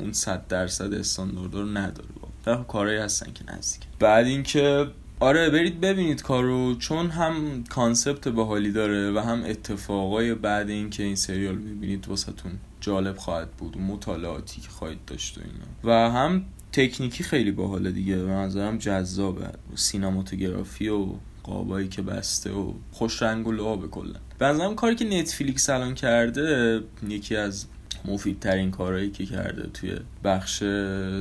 اون 0.00 0.12
صد 0.12 0.48
درصد 0.48 0.94
استاندارد 0.94 1.54
رو 1.54 1.66
نداره. 1.66 2.08
در 2.48 2.62
کارهایی 2.62 2.98
هستن 2.98 3.32
که 3.32 3.44
نزدیک. 3.56 3.82
بعد 3.98 4.26
اینکه 4.26 4.86
آره 5.20 5.50
برید 5.50 5.80
ببینید 5.80 6.22
کارو 6.22 6.74
چون 6.74 7.10
هم 7.10 7.64
کانسپت 7.64 8.28
باحالی 8.28 8.72
داره 8.72 9.12
و 9.12 9.18
هم 9.18 9.42
اتفاقای 9.44 10.34
بعد 10.34 10.70
اینکه 10.70 11.02
این 11.02 11.16
سریال 11.16 11.54
ببینید 11.54 12.08
واسهتون 12.08 12.52
جالب 12.80 13.16
خواهد 13.16 13.50
بود 13.50 13.76
و 13.76 13.80
مطالعاتی 13.80 14.60
که 14.60 14.68
خواهید 14.68 14.98
داشت 15.06 15.38
و 15.38 15.40
اینا. 15.40 16.04
و 16.06 16.10
هم 16.10 16.44
تکنیکی 16.72 17.24
خیلی 17.24 17.52
باحاله 17.52 17.90
دیگه 17.90 18.16
به 18.16 18.30
نظرم 18.30 18.78
جذابه. 18.78 19.48
سینماتوگرافی 19.74 20.88
و 20.88 21.06
قابایی 21.42 21.88
که 21.88 22.02
بسته 22.02 22.50
و 22.50 22.72
خوش 22.92 23.22
رنگ 23.22 23.46
و 23.46 23.52
لعابه 23.52 23.88
کلا. 23.88 24.20
به 24.38 24.46
نظرم 24.46 24.74
کاری 24.74 24.94
که 24.94 25.04
نتفلیکس 25.04 25.70
الان 25.70 25.94
کرده 25.94 26.80
یکی 27.08 27.36
از 27.36 27.66
مفیدترین 28.04 28.70
کارهایی 28.70 29.10
که 29.10 29.26
کرده 29.26 29.68
توی 29.74 29.96
بخش 30.24 30.62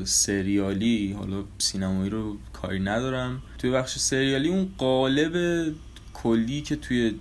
سریالی 0.03 1.13
حالا 1.13 1.43
سینمایی 1.57 2.09
رو 2.09 2.37
کاری 2.53 2.79
ندارم. 2.79 3.41
توی 3.57 3.71
بخش 3.71 3.97
سریالی 3.97 4.49
اون 4.49 4.69
قالب 4.77 5.65
کلی 6.13 6.61
که 6.61 6.75
توی 6.75 7.13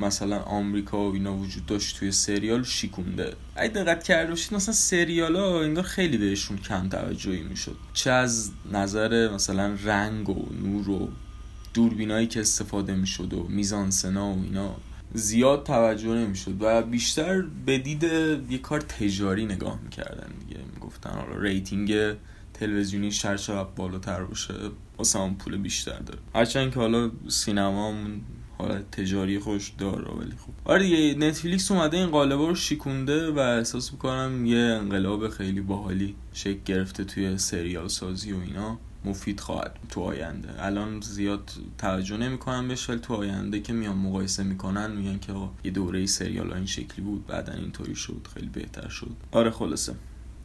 مثلا 0.00 0.38
آمریکا 0.38 1.10
و 1.10 1.14
اینا 1.14 1.36
وجود 1.36 1.66
داشت 1.66 1.98
توی 1.98 2.12
سریال 2.12 2.64
شیکونده. 2.64 3.32
اگه 3.56 3.72
دقت 3.72 4.02
کرده 4.04 4.30
باشید 4.30 4.54
مثلا 4.54 4.74
سریال 4.74 5.36
ها 5.36 5.62
انگار 5.62 5.84
خیلی 5.84 6.16
بهشون 6.16 6.58
کم 6.58 6.88
توجهی 6.88 7.42
می‌شد. 7.42 7.76
چه 7.92 8.10
از 8.10 8.50
نظر 8.72 9.34
مثلا 9.34 9.76
رنگ 9.84 10.28
و 10.28 10.48
نور 10.62 10.90
و 10.90 11.08
دوربینایی 11.74 12.26
که 12.26 12.40
استفاده 12.40 12.94
می‌شد 12.94 13.34
و 13.34 13.46
میزانسنا 13.48 14.32
و 14.32 14.42
اینا. 14.44 14.76
زیاد 15.14 15.64
توجه 15.64 16.08
نمی‌شد 16.08 16.54
و 16.60 16.82
بیشتر 16.82 17.42
به 17.66 17.78
دید 17.78 18.02
یه 18.50 18.58
کار 18.58 18.80
تجاری 18.80 19.46
نگاه 19.46 19.78
می‌کردن 19.84 20.28
دیگه. 20.40 20.60
می‌گفتن 20.74 21.10
حالا 21.10 21.40
rating 21.40 22.16
تلویزیونیش 22.54 23.12
هر 23.12 23.36
چقدر 23.36 23.68
بالاتر 23.76 24.24
باشه 24.24 24.54
واسه 24.98 25.18
هم 25.18 25.36
پول 25.36 25.56
بیشتر 25.56 25.98
داره. 25.98 26.18
هرچند 26.34 26.74
که 26.74 26.80
حالا 26.80 27.10
سینما 27.28 27.94
حالا 28.58 28.82
تجاری 28.92 29.38
خوش 29.38 29.72
داره 29.78 30.14
ولی 30.14 30.36
خوب 30.38 30.54
آره 30.64 30.82
دیگه 30.82 31.26
نتفلیکس 31.26 31.70
اومده 31.70 31.96
این 31.96 32.06
قالبا 32.06 32.48
رو 32.48 32.54
شیکونده 32.54 33.30
و 33.30 33.38
احساس 33.38 33.92
می‌کنم 33.92 34.46
یه 34.46 34.58
انقلاب 34.58 35.28
خیلی 35.28 35.60
باحالی 35.60 36.14
شکل 36.32 36.60
گرفته 36.64 37.04
توی 37.04 37.38
سریال 37.38 37.88
سازی 37.88 38.32
و 38.32 38.40
اینا. 38.40 38.78
مفید 39.04 39.40
خواهد 39.40 39.78
تو 39.90 40.00
آینده. 40.00 40.64
الان 40.64 41.00
زیاد 41.00 41.50
توجه 41.78 42.16
نمی‌کنن 42.16 42.68
بهش 42.68 42.90
ولی 42.90 42.98
تو 42.98 43.14
آینده 43.14 43.60
که 43.60 43.72
میان 43.72 43.96
مقایسه 43.96 44.42
می‌کنن 44.42 44.92
میگن 44.92 45.18
که 45.18 45.32
یه 45.64 45.70
دوره 45.70 46.06
سریال 46.06 46.52
این 46.52 46.66
شکلی 46.66 47.04
بود 47.04 47.26
بعدا 47.26 47.52
اینطوری 47.52 47.94
شد 47.94 48.26
خیلی 48.34 48.48
بهتر 48.48 48.88
شد. 48.88 49.16
آره 49.30 49.50
خلاصه. 49.50 49.94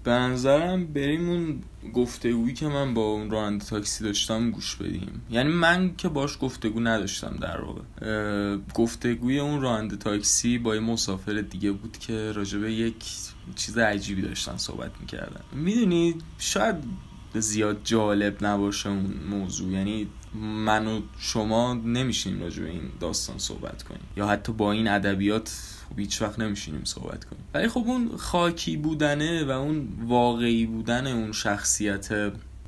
به 0.03 0.11
نظرم 0.11 0.85
بریم 0.85 1.29
اون 1.29 1.63
گفتگویی 1.93 2.53
که 2.53 2.67
من 2.67 2.93
با 2.93 3.01
اون 3.01 3.29
راننده 3.29 3.65
تاکسی 3.65 4.03
داشتم 4.03 4.51
گوش 4.51 4.75
بدیم. 4.75 5.21
یعنی 5.29 5.49
من 5.49 5.95
که 5.95 6.09
باش 6.09 6.37
گفتگو 6.41 6.79
نداشتم 6.79 7.37
در 7.41 7.61
واقع. 7.61 7.81
گفتگوی 8.73 9.39
اون 9.39 9.61
راننده 9.61 9.95
تاکسی 9.95 10.57
با 10.57 10.75
یه 10.75 10.81
مسافر 10.81 11.41
دیگه 11.41 11.71
بود 11.71 11.97
که 11.97 12.31
راجبه 12.31 12.73
یک 12.73 13.05
چیز 13.55 13.77
عجیبی 13.77 14.21
داشتن 14.21 14.57
صحبت 14.57 14.91
می‌کردن. 14.99 15.41
می‌دونی 15.53 16.15
شاید 16.37 16.75
زیاد 17.39 17.81
جالب 17.83 18.45
نباشه 18.45 18.89
اون 18.89 19.13
موضوع. 19.29 19.71
یعنی 19.71 20.07
من 20.41 20.87
و 20.87 21.01
شما 21.19 21.73
نمیشینیم 21.73 22.41
راجع 22.41 22.63
به 22.63 22.69
این 22.69 22.81
داستان 22.99 23.37
صحبت 23.37 23.83
کنیم. 23.83 24.01
یا 24.17 24.27
حتی 24.27 24.51
با 24.51 24.71
این 24.71 24.87
ادبیات 24.87 25.77
هیچ 25.97 26.21
وقت 26.21 26.39
نمیشینیم 26.39 26.81
صحبت 26.83 27.25
کنیم. 27.25 27.43
ولی 27.53 27.67
خب 27.67 27.83
اون 27.87 28.17
خاکی 28.17 28.77
بودنه 28.77 29.43
و 29.43 29.49
اون 29.49 29.87
واقعی 30.07 30.65
بودن 30.65 31.07
اون 31.07 31.31
شخصیت 31.31 32.09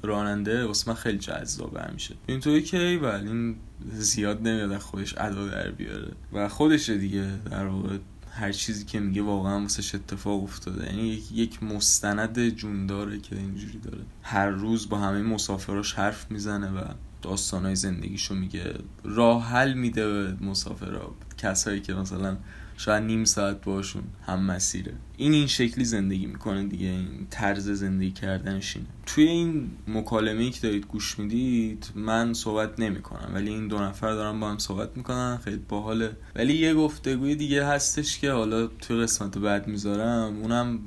راننده 0.04 0.65
واسه 0.65 0.89
من 0.89 0.95
خیلی 0.95 1.17
جذاب 1.17 1.91
میشه 1.93 2.15
اینطوری 2.28 2.63
که 2.63 2.99
ولی 3.02 3.28
این 3.28 3.56
زیاد 3.91 4.47
نمیاد 4.47 4.78
خودش 4.78 5.17
ادا 5.17 5.47
در 5.47 5.71
بیاره. 5.71 6.12
و 6.34 6.49
خودشه 6.49 6.97
دیگه 6.97 7.28
در 7.52 7.65
واقع. 7.65 7.97
هر 8.36 8.52
چیزی 8.52 8.86
که 8.86 9.00
میگه 9.00 9.22
واقعا 9.22 9.62
واسش 9.62 9.96
اتفاق 9.96 10.43
افتاده. 10.43 10.86
یعنی 10.86 11.24
یک 11.34 11.63
مستند 11.63 12.50
جون 12.50 12.86
داره 12.86 13.19
که 13.19 13.36
اینجوری 13.36 13.80
داره. 13.80 14.04
هر 14.22 14.50
روز 14.50 14.89
با 14.89 14.98
همه 14.98 15.22
مسافراش 15.22 15.93
حرف 15.93 16.32
می‌زنه 16.32 16.69
و 16.69 16.84
داستانهای 17.22 17.76
زندگیشو 17.76 18.36
میگه. 18.36 18.74
راه 19.04 19.50
حل 19.50 19.74
میده 19.74 20.08
به 20.08 20.46
مسافرها 20.46 21.15
کسایی 21.38 21.82
که 21.82 21.93
مثلا 21.93 22.38
شاید 22.78 23.04
نیم 23.04 23.26
ساعت 23.26 23.62
باشون 23.64 24.04
هم 24.26 24.40
مسیره. 24.46 24.94
این 25.18 25.34
این 25.34 25.48
شکلی 25.48 25.86
زندگی 25.86 26.26
می‌کنه 26.26 26.64
دیگه. 26.64 26.88
این 26.88 27.28
طرز 27.30 27.70
زندگی 27.70 28.12
کردنشینه 28.12 28.86
توی 29.06 29.24
این 29.24 29.72
مکالمه 29.88 30.44
ای 30.44 30.50
که 30.50 30.62
دارید 30.62 30.88
گوش 30.88 31.20
می‌دید 31.20 31.92
من 31.96 32.34
صحبت 32.34 32.80
نمی‌کنم. 32.80 33.32
ولی 33.34 33.50
این 33.50 33.68
دو 33.68 33.80
نفر 33.80 34.14
دارن 34.14 34.40
با 34.40 34.50
هم 34.50 34.58
صحبت 34.58 34.98
می‌کنن. 34.98 35.40
خیلی 35.44 35.62
باحاله. 35.70 36.12
ولی 36.36 36.54
یه 36.54 36.74
گفتگوی 36.74 37.36
دیگه 37.36 37.66
هستش 37.66 38.20
که 38.20 38.32
حالا 38.32 38.68
توی 38.68 39.02
قسمت 39.02 39.38
بعد 39.38 39.68
می‌ذارم. 39.68 40.38
اونم 40.38 40.80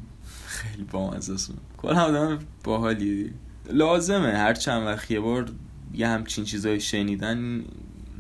خیلی 0.47 0.83
بامزه 0.83 1.35
است. 1.35 1.53
کل 1.77 1.89
آدم 1.89 2.39
باحالیه 2.65 3.31
لازمه. 3.73 4.33
هر 4.33 4.55
چند 4.55 4.87
وقت 4.87 5.11
یه 5.11 5.21
بار 5.21 5.51
یه 5.95 6.09
همچین 6.09 6.45
چیزای 6.45 6.81
شنیدن 6.81 7.65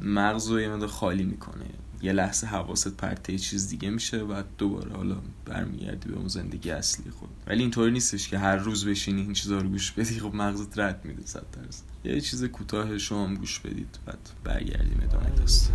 مغز 0.03 0.51
رو 0.51 0.61
یه 0.61 0.87
خالی 0.87 1.25
می‌کنه. 1.25 1.65
یه 2.03 2.13
لحظه 2.13 2.47
حواست 2.47 2.97
پرته 2.97 3.33
یه 3.33 3.39
چیز 3.39 3.69
دیگه 3.69 3.91
میشه 3.91 4.19
و 4.19 4.43
دوباره 4.59 4.93
حالا 4.93 5.17
برمیگردی 5.45 6.09
به 6.09 6.17
اون 6.17 6.29
زندگی 6.29 6.71
اصلی 6.71 7.11
خود. 7.11 7.29
ولی 7.47 7.63
اینطوری 7.63 7.91
نیستش 7.91 8.29
که 8.29 8.39
هر 8.39 8.57
روز 8.57 8.87
بشینی 8.87 9.21
این 9.21 9.33
چیزا 9.33 9.59
رو 9.59 9.69
گوش 9.69 9.93
بدی 9.93 10.21
خب 10.21 10.35
مغزت 10.35 10.79
رد 10.79 11.05
میده 11.05 11.27
صد 11.27 11.45
درصد. 11.53 11.83
یه 12.05 12.21
چیز 12.21 12.45
کوتاه 12.45 12.99
شما 12.99 13.27
هم 13.27 13.35
گوش 13.35 13.61
بدید 13.61 13.99
بعد 14.07 14.19
برگردیم 14.45 15.01
ادامه 15.03 15.31
داست 15.31 15.73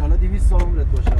حالا 0.00 0.16
200 0.16 0.46
سال 0.46 0.60
عمرت 0.60 0.86
باشه 0.86 1.10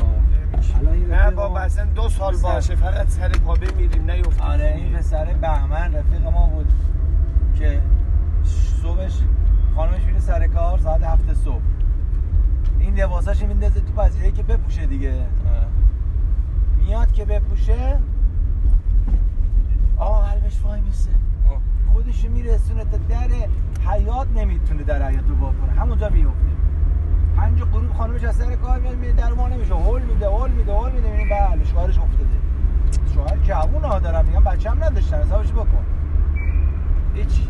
نه 1.08 1.30
بابا 1.30 1.58
اصلا 1.58 1.84
دو 1.84 2.08
سال 2.08 2.36
باشه 2.36 2.76
فقط 2.76 3.08
سر 3.08 3.28
پا 3.28 3.54
بمیریم 3.54 4.10
نیفتیم. 4.10 4.40
آره 4.40 4.74
این 4.76 4.92
پسر 4.92 5.24
بهمن 5.24 5.94
رفیق 5.94 6.22
ما 6.22 6.46
بود 6.46 6.72
که 7.58 7.82
صبحش 8.82 9.12
خانمش 9.76 10.02
میره 10.02 10.20
سر 10.20 10.46
کار 10.46 10.78
ساعت 10.78 11.02
هفت 11.02 11.34
صبح. 11.44 11.62
این 12.78 12.94
لباساش 12.94 13.42
میندازه 13.42 13.80
تو 13.80 13.92
پذیرایی 13.92 14.32
که 14.32 14.42
بپوشه 14.42 14.86
دیگه. 14.86 15.26
میاد 16.78 17.12
که 17.12 17.24
بپوشه. 17.24 17.98
آقا 19.96 20.20
قلبش 20.20 20.60
وای 20.64 20.80
میسه. 20.80 21.10
خودشو 21.92 22.28
میرسونه 22.28 22.84
تا 22.84 22.96
در 22.96 23.28
حیات 23.90 24.26
نمی‌تونه 24.36 24.82
در 24.82 25.08
حیات 25.08 25.28
رو 25.28 25.36
کنه 25.36 25.72
همونجا 25.72 26.08
میفته. 26.08 26.54
پنج 27.36 27.62
غروب 27.62 27.92
خانمش 27.92 28.24
از 28.24 28.36
سر 28.36 28.56
کار 28.56 28.80
میاد 28.80 28.96
میره 28.96 29.12
در 29.12 29.32
ما 29.32 29.48
نمیشه. 29.48 29.74
هول 29.74 30.02
میده 30.02 30.28
هول 30.28 30.50
میده 30.50 30.72
هول 30.72 30.92
میده. 30.92 31.10
می‌بینیم 31.10 31.28
بله 31.28 31.64
شوهرش 31.64 31.98
افتاده. 31.98 32.38
شوهر 33.14 33.36
جوون 33.36 33.84
ها 33.84 33.98
دارم 33.98 34.24
میگم 34.24 34.44
بچه 34.44 34.70
هم 34.70 34.84
نداشتن. 34.84 35.22
حسابش 35.22 35.52
بکن. 35.52 35.84
هیچ. 37.14 37.48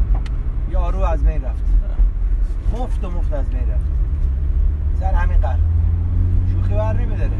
یارو 0.70 0.98
از 0.98 1.24
بین 1.24 1.44
رفت. 1.44 1.64
مفت 2.72 3.04
و 3.04 3.10
مفت 3.10 3.32
از 3.32 3.50
بین 3.50 3.70
رفت. 3.70 3.84
سر 5.00 5.14
همین 5.14 5.38
قرار 5.38 5.59
شوخی 6.52 6.74
بر 6.74 6.92
نمیداره. 6.92 7.30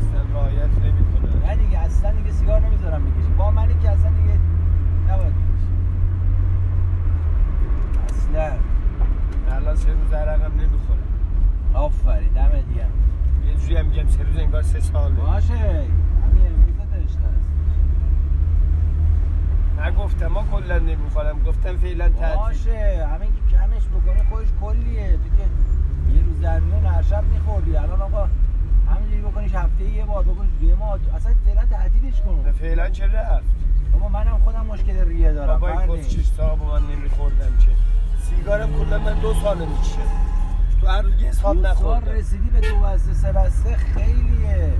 اصلا 0.00 0.20
رایت 0.40 0.70
نمی‌کنه. 0.84 1.46
نه 1.46 1.56
دیگه 1.56 1.78
اصلا 1.78 2.12
دیگه 2.12 2.30
سیگار 2.30 2.60
نمی‌ذارم 2.60 3.04
بکشی 3.04 3.32
با 3.38 3.50
منی 3.50 3.74
که 3.82 3.90
اصلا 3.90 4.10
دیگه 4.10 4.38
نباید 5.08 5.32
بکشی 5.32 5.70
اصلا. 8.08 8.52
الان 9.56 9.76
سه 9.76 9.92
روز 9.92 10.12
عرقم 10.12 10.52
نمی‌خوره. 10.52 11.00
آفرین 11.74 12.32
دم 12.32 12.48
دیگه. 12.68 12.86
یه 13.46 13.54
جوری 13.60 13.76
هم 13.76 13.86
میگم 13.86 14.08
سه 14.08 14.22
روز 14.22 14.38
انگار 14.38 14.62
سه 14.62 14.80
ساله. 14.80 15.14
باشه. 15.14 15.54
همین 15.54 16.46
امروزه 16.46 16.84
داشته 16.94 17.20
نگفتم 19.86 20.26
ما 20.26 20.44
کلا 20.52 20.78
نمی‌خورم. 20.78 21.42
گفتم 21.42 21.76
فعلا 21.76 22.08
تعطیل. 22.08 22.36
باشه. 22.36 23.06
همین 23.14 23.28
که 23.32 23.56
کمش 23.56 23.88
بکنی 23.88 24.22
خودش 24.30 24.48
کلیه. 24.60 25.12
تو 25.12 25.36
که 25.36 25.44
یه 26.14 26.22
روز 26.26 26.40
در 26.40 26.60
میون 26.60 26.86
هر 26.86 27.02
شب 27.02 27.24
میخوردی. 27.24 27.76
الان 27.76 28.02
آقا 28.02 28.28
همینجوری 28.90 29.22
بکنیش 29.22 29.54
هفته 29.54 29.84
یه 29.84 30.04
بار 30.04 30.24
بکنیش 30.24 30.50
یه 30.62 30.74
ماه. 30.74 30.98
اصلا 31.16 31.32
فعلا 31.46 31.64
تعطیلش 31.64 32.20
کن. 32.20 32.52
فعلا 32.52 32.90
چه 32.90 33.06
رفت؟ 33.06 33.44
بابا 33.92 34.08
منم 34.08 34.38
خودم 34.38 34.66
مشکل 34.66 35.04
ریه 35.04 35.32
دارم 35.32 35.60
بابا 35.60 35.94
این 35.94 36.04
چیز 36.04 36.32
صاحب 36.36 36.62
من 36.62 36.82
نمیخوردم 36.96 37.56
که. 37.60 37.68
سیگارم 38.22 38.68
کلا 38.78 38.98
من 38.98 39.20
دو 39.20 39.34
ساله 39.34 39.66
می‌کشم 39.66 40.00
تو 40.80 40.86
هر 40.86 41.02
روز 41.02 41.22
یه 41.22 41.32
سال 41.32 41.66
نخوردم. 41.66 42.12
رسیدی 42.12 42.50
به 42.50 42.60
دو 42.60 42.76
بسته 42.76 43.14
سه 43.14 43.32
بسته 43.32 43.76
خیلیه. 43.76 44.72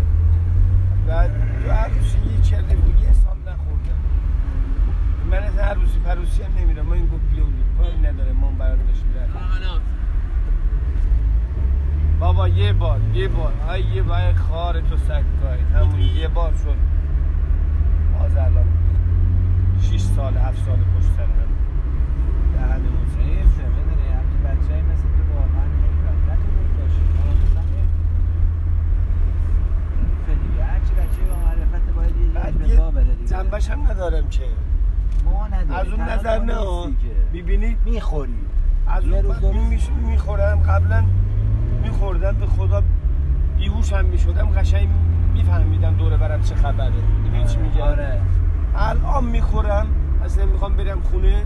و 1.08 1.28
تو 1.64 1.70
هر 1.70 1.88
روز 1.88 2.14
یه 2.14 2.42
چرده 2.42 2.76
بود 2.76 3.00
یه 3.02 3.12
سال 3.12 3.36
نخوردم. 3.38 4.00
من 5.30 5.38
از 5.38 5.58
هر 5.58 5.74
روزی 5.74 5.98
پروسی 5.98 6.42
هم 6.42 6.50
نمیرم. 6.58 6.86
من 6.86 6.92
این 6.92 7.06
گفت 7.06 7.22
بیام 7.32 7.52
کاری 7.78 7.98
نداره 7.98 8.32
ما 8.32 8.50
برات 8.50 8.86
داشتیم 8.86 9.10
بابا 12.20 12.48
یه 12.48 12.72
بار 12.72 13.00
یه 13.14 13.28
بار. 13.28 13.52
های 13.66 13.82
یه 13.82 14.02
بار 14.02 14.32
خار 14.32 14.80
تو 14.80 14.96
سگای 14.96 15.60
همون 15.74 16.00
یه 16.00 16.28
بار 16.28 16.52
شد. 16.64 16.76
باز 18.18 18.36
الان 18.36 18.64
6 19.80 20.00
سال 20.00 20.36
هفت 20.36 20.64
سال 20.66 20.76
پشت 20.76 21.08
سر 21.16 21.22
هم 23.42 23.50
شد 23.56 23.62
بدونی 23.62 24.08
همچین 24.08 24.42
بچه‌ای 24.44 24.82
مثل 24.82 25.02
تو 25.02 25.34
واقعا 25.34 25.66
تو 25.80 25.86
ما 26.06 27.32
مثلا 30.22 30.34
دیگه 30.48 30.64
هرچی 30.64 30.92
بچه 30.94 31.22
با 31.30 31.36
معرفت 31.46 31.92
باید 31.96 32.16
یه 32.20 32.76
به 32.76 32.90
بره 32.90 33.14
دیگه. 33.14 33.30
جنبش 33.30 33.70
هم 33.70 33.86
ندارم 33.86 34.28
که. 34.28 34.42
ما 35.24 35.46
نداریم. 35.46 35.72
از 35.72 35.88
اون 35.88 36.00
نظر 36.00 36.38
تو 36.38 36.44
نه. 36.44 36.54
نیستی 36.54 37.08
که. 37.08 37.14
می‌بینی؟ 37.32 37.76
می‌خوری 37.84 38.34
از 38.86 39.04
اون 39.04 39.22
بعد 39.22 39.44
می‌خورم. 40.06 40.62
قبلا 40.62 41.04
میخوردم 42.20 42.40
به 42.40 42.46
خدا 42.46 42.82
بیهوش 43.56 43.92
هم 43.92 44.04
می‌شدم 44.04 44.50
قشنگ 44.50 44.88
میفهمیدم 45.34 45.94
دوره 45.94 46.16
برم 46.16 46.42
چه 46.42 46.54
خبره. 46.54 46.92
می‌دونی 47.22 47.44
چی 47.44 47.58
میگم؟ 47.58 47.80
آره. 47.80 48.20
الان 48.76 49.24
می‌خورم 49.24 49.86
اصلا 50.24 50.46
می‌خوام 50.46 50.76
برم 50.76 51.00
خونه. 51.00 51.44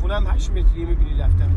خونم 0.00 0.26
8 0.26 0.50
متری 0.50 0.84
می‌بینی 0.84 1.20
رفتم. 1.20 1.50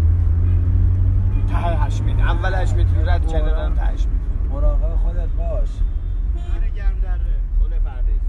ته 1.49 1.55
8 1.55 2.01
متر 2.01 2.21
اول 2.21 2.53
8 2.53 2.73
متری 2.73 3.05
رد 3.05 3.27
کردم 3.27 3.73
ته 3.73 3.81
8 3.81 4.07
متری 4.07 4.49
مراقب 4.51 4.95
خودت 4.95 5.29
باش. 5.37 5.69
خونه 7.59 7.79
پردیس 7.79 8.21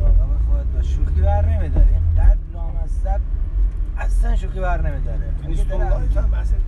مراقب 0.00 0.38
خودت 0.48 0.66
باش. 0.74 0.86
شوخی 0.86 1.20
بر 1.20 1.46
نمیداره 1.46 1.88
اینقدر 1.88 2.36
لامصب 2.54 3.20
اصلا 3.98 4.36
شوخی 4.36 4.60
بر 4.60 4.80
نمیداره. 4.90 5.32
هم 6.16 6.34
اصلا 6.34 6.58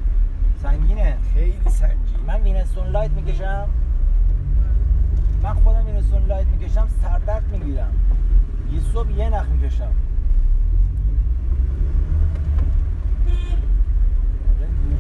سنگینه. 0.65 1.17
خیلی 1.35 1.71
سنجی 1.71 2.17
من 2.27 2.43
وینستون 2.43 2.87
لایت 2.87 3.11
می‌کشم. 3.11 3.69
من 5.43 5.55
خودم 5.55 5.87
وینستون 5.87 6.27
لایت 6.27 6.47
می‌کشم 6.47 6.89
سردرد 7.03 7.53
می‌گیرم. 7.53 7.93
یه 8.73 8.81
صبح 8.81 9.11
یه 9.11 9.29
نخ 9.29 9.47
می‌کشم. 9.49 9.93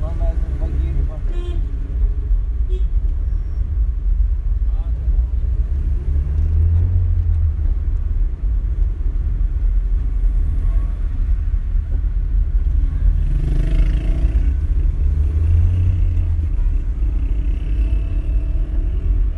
دوران 0.00 0.14
بعضی 0.18 0.38
موقع 0.60 0.72
گیر 0.72 0.92
می‌کنه. 0.92 1.20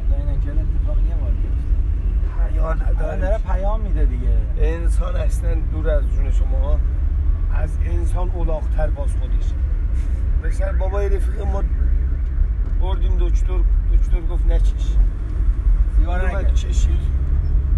خدا 0.08 0.16
اینه 0.16 0.40
که 0.44 0.50
اتفاق 0.50 0.98
یه 1.08 1.14
بار 1.14 1.30
بیفته. 1.30 2.52
حیا 2.52 2.70
الان 2.70 2.92
داره 2.92 3.16
نداره 3.16 3.38
پیام 3.38 3.80
میده 3.80 4.04
دیگه 4.04 4.36
انسان 4.96 5.16
اصلا 5.16 5.54
دور 5.72 5.90
از 5.90 6.04
جون 6.10 6.30
شما 6.30 6.78
از 7.54 7.78
انسان 7.84 8.30
اولاغتر 8.30 8.90
باز 8.90 9.10
خودش. 9.16 9.52
بسر 10.44 10.72
بابای 10.72 11.08
رفیق 11.08 11.40
ما 11.40 11.62
بردیم 12.80 13.16
دکتر 13.18 13.58
دکتر 13.92 14.20
گفت 14.30 14.46
نچش 14.46 14.96
سیگار 15.96 16.50
چشید 16.54 17.00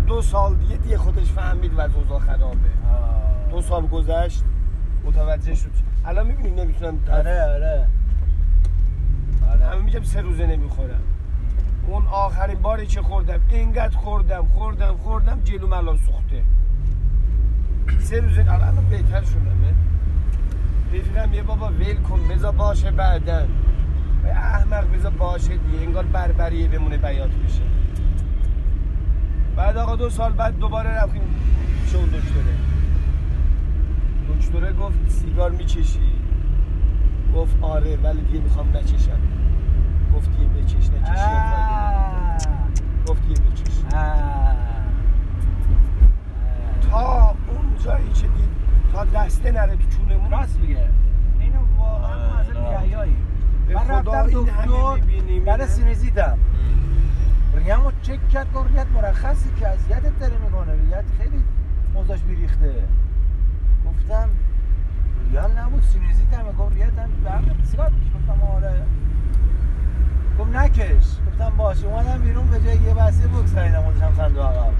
دو 0.07 0.22
سال 0.22 0.54
دیگه 0.54 0.76
دیگه 0.76 0.98
خودش 0.98 1.33
فهمید 1.33 1.74
و 1.74 1.81
اوضاع 1.81 2.18
خرابه. 2.18 2.57
دو 3.50 3.62
سال 3.62 3.87
گذشت 3.87 4.44
متوجه 5.04 5.54
شد. 5.54 5.70
الان 6.04 6.26
می‌بینیم 6.26 6.54
نمی‌تونم 6.54 6.98
آره 7.12 7.42
آره. 7.42 7.87
همه 9.52 9.66
آره 9.66 9.83
میگم 9.83 10.02
سه 10.02 10.20
روزه 10.20 10.46
نمی‌خورم. 10.46 11.00
اون 11.87 12.07
آخرین 12.07 12.59
باری 12.59 12.87
که 12.87 13.02
خوردم 13.02 13.40
اینقدر 13.48 13.96
خوردم 13.96 14.46
خوردم 14.46 14.96
خوردم 14.96 15.40
جلوم 15.44 15.72
الان 15.72 15.96
سوخته. 15.96 16.42
سه 18.01 18.20
روزه 18.20 18.40
الان 18.53 18.87
بهتر 18.90 19.22
شدم. 19.24 19.59
رفیقم 20.92 21.35
یه 21.35 21.42
بابا 21.42 21.68
ول 21.68 21.94
کن 21.94 22.29
بذار 22.29 22.53
باشه 22.53 22.90
بعدن 22.90 23.48
احمق 24.24 24.92
بذار 24.92 25.12
باشه 25.12 25.57
دیگه 25.57 25.83
انگار 25.83 26.05
بربریه 26.05 26.68
بمونه 26.68 26.96
بیات 26.96 27.31
بشه. 27.31 27.62
بعد 29.57 29.77
آقا 29.77 29.96
دو 29.96 30.11
سال 30.11 30.33
بعد 30.33 30.59
دوباره 30.59 30.90
رفتیم 30.90 31.22
شو 31.87 31.98
دکتره. 31.98 32.55
دکتره 34.29 34.72
گفت 34.72 35.09
سیگار 35.09 35.51
میچشی. 35.51 36.12
گفت 37.35 37.57
آره 37.61 37.96
ولی 37.96 38.20
دیگه 38.20 38.40
می‌خوام 38.40 38.77
نچشم. 38.77 39.18
گفت 40.16 40.31
یه 40.40 40.48
بچش 40.48 40.90
نچشی. 40.90 41.24
گفت 43.07 43.22
یه 43.29 43.35
بچش. 43.35 43.74
تا 46.90 47.35
جایی 47.84 48.12
که 48.12 48.26
دید 48.26 48.48
تا 48.92 49.04
دسته 49.04 49.50
نره 49.50 49.76
تو 49.76 49.88
چونمون. 49.96 50.30
راست 50.30 50.58
میگه. 50.60 50.88
اینو 51.40 51.58
واقعا. 51.78 52.42
بیهیایی 52.80 53.16
به 53.68 53.74
من 53.74 53.88
رفتم 53.88 54.10
این 54.10 54.48
همه 54.48 54.66
دکتر 54.66 54.66
برای 54.66 55.00
می‌بینی. 55.00 55.66
سینوزیتم 55.66 56.38
ریم 57.54 57.80
رو 57.84 57.92
چک 58.02 58.28
کرد 58.28 58.52
گفت 58.52 58.70
ریت 58.70 58.86
مرخصی 58.94 59.50
که 59.60 59.68
اذیتت 59.68 60.18
داره 60.20 60.38
می‌کنه. 60.44 60.72
ریت 60.72 61.04
خیلی 61.18 61.42
موضوعش 61.94 62.20
بیریخته. 62.20 62.74
گفتم 63.86 64.28
ریال 65.30 65.52
نبود 65.52 65.82
سینوزیتم 65.82 66.42
گفت 66.58 66.74
ریت 66.74 66.98
هم 66.98 67.10
برم 67.24 67.62
سیگار 67.64 67.88
بکش 67.88 68.08
گفتم 68.14 68.42
آره. 68.42 68.82
گفت 70.38 70.56
نکش. 70.56 71.06
گفتم 71.26 71.56
باشه. 71.56 71.86
اومدم 71.86 72.22
بیرون 72.22 72.46
به 72.46 72.60
جای 72.60 72.76
یه 72.76 72.94
بسته 72.94 73.28
بگذاریدم 73.28 73.82
گذاشتم 73.82 74.14
صندوق 74.16 74.44
عقب 74.44 74.72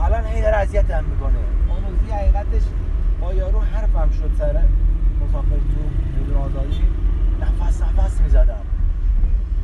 الان 0.00 0.24
این 0.24 0.42
داره 0.42 0.56
اذیتم 0.56 1.04
می‌کنه. 1.04 1.38
اون 1.68 1.84
روزی 1.90 2.12
حقیقتش 2.12 2.62
با 3.20 3.34
یارو 3.34 3.60
حرفم 3.60 4.10
شد 4.10 4.30
سر 4.38 4.62
مسافر 5.20 5.48
تو 5.48 5.80
میدون 6.18 6.36
آزادی. 6.36 6.82
نفس 7.40 7.82
نفس 7.82 8.20
می‌زدم. 8.20 8.64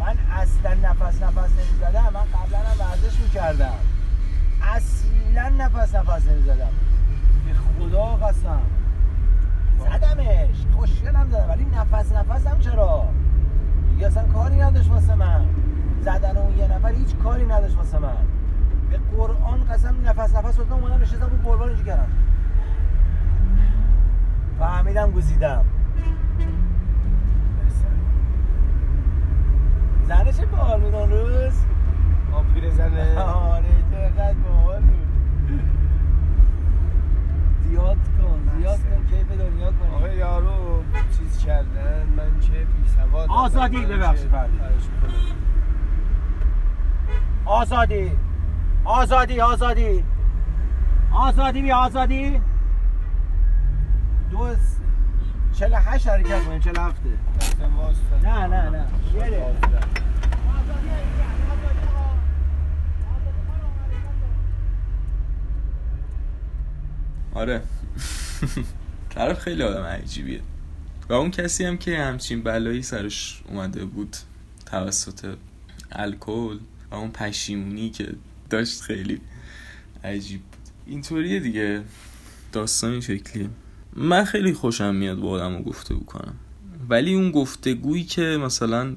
من 0.01 0.16
اصلا 0.33 0.75
نفس 0.75 1.23
نفس 1.23 1.51
نمی‌زدم 1.51 2.11
من 2.14 2.21
قبلا 2.21 2.59
هم 2.59 2.81
ورزش 2.81 3.21
می‌کردم. 3.21 3.79
اصلا 4.62 5.49
نفس 5.64 5.95
نفس 5.95 6.27
نمی‌زدم. 6.27 6.73
به 7.47 7.53
خدا 7.88 8.05
قسم. 8.05 8.61
زدمش. 9.79 10.57
خوشگلم 10.77 11.29
زدم 11.31 11.51
ولی 11.51 11.64
نفس 11.64 12.12
نفسم 12.12 12.59
چرا؟ 12.59 13.09
دیگه 13.90 14.07
اصلا 14.07 14.23
کاری 14.23 14.57
نداشت 14.57 14.90
واسه 14.90 15.14
من. 15.14 15.47
زدن 16.01 16.37
اون 16.37 16.59
یه 16.59 16.66
نفر 16.66 16.88
هیچ 16.88 17.16
کاری 17.16 17.47
نداشت 17.47 17.77
واسه 17.77 17.99
من. 17.99 18.16
به 18.90 18.98
قرآن 19.16 19.64
قسم 19.70 19.94
نفس 20.05 20.37
نفس 20.37 20.59
واسه 20.59 20.72
اومدم 20.72 21.03
نشستم 21.03 21.31
رو 21.31 21.50
قربان 21.50 21.68
اینجا 21.68 21.85
کردم. 21.85 22.09
فهمیدم 24.59 25.11
گزیدم. 25.11 25.64
زنه 30.09 30.33
چه 30.33 30.46
باحال 30.46 30.81
بود 30.81 30.94
اون 30.94 31.11
روز؟ 31.11 31.53
آ 32.33 32.42
پیرزنه 32.55 33.18
آره 33.22 33.64
چقدر 33.90 34.35
باحال 34.35 34.81
بود. 34.83 35.61
زیاد 37.62 37.96
کن 37.96 38.59
زیاد 38.59 38.79
کن 38.79 39.07
کیف 39.11 39.29
دنیا 39.38 39.66
کن 39.70 39.94
آقا 39.96 40.09
یارو 40.09 40.83
چیز 41.18 41.44
کردن 41.44 42.07
من 42.16 42.40
چه 42.40 42.53
بی 42.53 42.88
سواد 42.88 43.29
آزادی 43.31 43.87
ببخشید. 43.87 44.31
آزادی. 47.44 48.11
آزادی 48.90 49.40
آزادی. 49.40 50.05
آزادی 51.12 51.62
بی 51.62 51.73
آزادی. 51.73 52.40
دو 54.31 54.56
چل 55.58 55.73
هشت 55.75 56.06
حرکت 56.06 56.44
کنیم 56.44 56.60
چل 56.60 56.77
هفته 56.77 57.19
نه 58.23 58.46
نه 58.46 58.71
نه. 58.71 58.87
شیره 59.12 59.56
آره. 67.35 67.62
طرف 69.15 69.38
خیلی 69.38 69.62
آدم 69.62 69.83
عجیبیه. 69.83 70.40
و 71.08 71.12
اون 71.12 71.31
کسی 71.31 71.65
هم 71.65 71.77
که 71.79 71.98
همچین 71.98 72.42
بلایی 72.42 72.83
سرش 72.83 73.42
اومده 73.48 73.85
بود 73.85 74.17
توسط 74.67 75.37
الکل 75.92 76.58
و 76.90 76.94
اون 76.94 77.10
پشیمونی 77.10 77.90
که 77.90 78.15
داشت 78.51 78.81
خیلی 78.81 79.21
عجیب 80.05 80.40
بود. 80.40 80.61
اینطوریه 80.87 81.40
دیگه. 81.40 81.83
داستان 82.53 82.90
این 82.90 83.01
شکلیه. 83.01 83.48
من 83.96 84.25
خیلی 84.25 84.53
خوشم 84.53 84.94
میاد 84.94 85.19
با 85.19 85.31
آدم 85.31 85.57
رو 85.57 85.63
گفته 85.63 85.94
کنم. 85.94 86.35
ولی 86.88 87.15
اون 87.15 87.31
گفتگویی 87.31 88.05
که 88.05 88.23
مثلا 88.23 88.96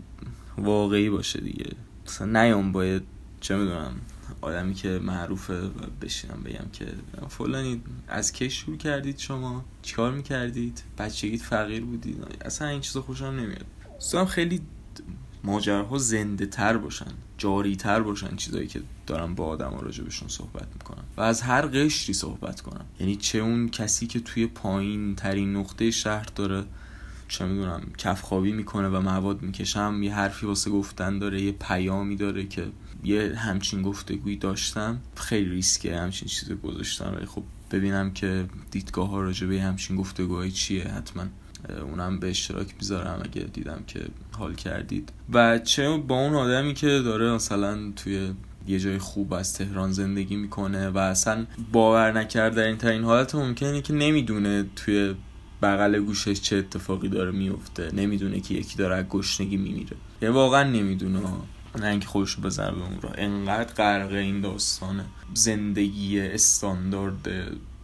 واقعی 0.57 1.09
باشه 1.09 1.41
دیگه. 1.41 1.71
مثلا 2.07 2.43
نیام 2.43 2.71
باید 2.71 3.03
چه 3.41 3.55
می‌دونم 3.55 3.93
آدمی 4.41 4.73
که 4.73 4.89
معروفه 4.89 5.61
و 5.61 5.69
بشینم 6.01 6.43
بگم 6.43 6.65
که 6.73 6.85
فلانی 7.29 7.81
از 8.07 8.31
کی 8.31 8.49
شروع 8.49 8.77
کردید 8.77 9.17
شما؟ 9.17 9.65
چیکار 9.81 10.11
می‌کردید؟ 10.11 10.83
بچگیت 10.97 11.41
فقیر 11.41 11.85
بودید؟ 11.85 12.17
اصلا 12.41 12.67
این 12.67 12.81
چیزا 12.81 13.01
خوشم 13.01 13.25
نمیاد. 13.25 13.65
دوستم 13.93 14.25
خیلی 14.25 14.61
ماجراها 15.43 15.97
زنده 15.97 16.45
تر 16.45 16.77
باشن. 16.77 17.11
جاری 17.43 17.75
تر 17.75 18.01
باشن 18.01 18.35
چیزایی 18.35 18.67
که 18.67 18.81
دارم 19.07 19.35
با 19.35 19.45
آدم 19.45 19.79
راجع 19.81 20.03
بهشون 20.03 20.27
صحبت 20.27 20.67
می‌کنم 20.73 21.03
و 21.17 21.21
از 21.21 21.41
هر 21.41 21.61
قشری 21.61 22.13
صحبت 22.13 22.61
کنم 22.61 22.85
یعنی 22.99 23.15
چه 23.15 23.39
اون 23.39 23.69
کسی 23.69 24.07
که 24.07 24.19
توی 24.19 24.47
پایین 24.47 25.15
ترین 25.15 25.55
نقطه 25.55 25.91
شهر 25.91 26.25
داره 26.35 26.63
چه 27.27 27.45
می‌دونم 27.45 27.81
کف 27.97 28.21
خوابی 28.21 28.51
می‌کنه 28.51 28.87
و 28.87 29.01
مواد 29.01 29.41
می‌کشم 29.41 29.99
یه 30.03 30.15
حرفی 30.15 30.45
واسه 30.45 30.71
گفتن 30.71 31.19
داره 31.19 31.41
یه 31.41 31.51
پیامی 31.51 32.15
داره 32.15 32.45
که 32.45 32.67
یه 33.03 33.35
همچین 33.37 33.81
گفتگویی 33.81 34.37
داشتم 34.37 34.99
خیلی 35.15 35.49
ریسکه 35.49 35.97
همچین 35.97 36.27
چیزی 36.27 36.55
گذاشتم 36.55 37.13
ولی 37.15 37.25
خب 37.25 37.43
ببینم 37.71 38.13
که 38.13 38.45
دیدگاه 38.71 39.09
ها 39.09 39.21
راجع 39.21 39.47
به 39.47 39.61
همچین 39.61 39.95
گفتگوهایی 39.95 40.51
چیه 40.51 40.87
حتما. 40.87 41.23
اونم 41.69 42.19
به 42.19 42.29
اشتراک 42.29 42.75
می‌ذارم 42.79 43.21
اگه 43.23 43.41
دیدم 43.41 43.83
که 43.87 43.99
حال 44.37 44.55
کردید. 44.55 45.13
و 45.33 45.59
چه 45.59 45.97
با 45.97 46.15
اون 46.15 46.35
آدمی 46.35 46.73
که 46.73 46.87
داره 46.87 47.31
مثلا 47.31 47.91
توی 47.95 48.31
یه 48.67 48.79
جای 48.79 48.97
خوب 48.97 49.33
از 49.33 49.53
تهران 49.53 49.91
زندگی 49.91 50.35
می‌کنه 50.35 50.89
و 50.89 50.97
اصلا 50.97 51.45
باور 51.71 52.11
نکرد 52.11 52.55
در 52.55 52.63
این 52.63 52.77
ترین 52.77 53.03
حالت 53.03 53.35
ممکنه 53.35 53.81
که 53.81 53.93
نمی‌دونه 53.93 54.65
توی 54.75 55.15
بغل 55.61 55.99
گوشش 55.99 56.41
چه 56.41 56.55
اتفاقی 56.55 57.09
داره 57.09 57.31
میفته 57.31 57.95
نمی‌دونه 57.95 58.39
که 58.39 58.53
یکی 58.53 58.77
داره 58.77 58.95
از 58.95 59.05
گشنگی 59.05 59.57
میمیره. 59.57 59.97
یعنی 60.21 60.35
واقعا 60.35 60.63
نمی‌دونه. 60.63 61.19
نه 61.79 61.87
اینکه 61.87 62.07
خودش 62.07 62.37
بزنه 62.37 62.71
به 62.71 62.81
اون 62.81 63.01
را 63.01 63.09
انقدر 63.09 63.73
غرق 63.73 64.11
این 64.11 64.41
داستانه 64.41 65.05
زندگی 65.33 66.19
استاندارد 66.19 67.29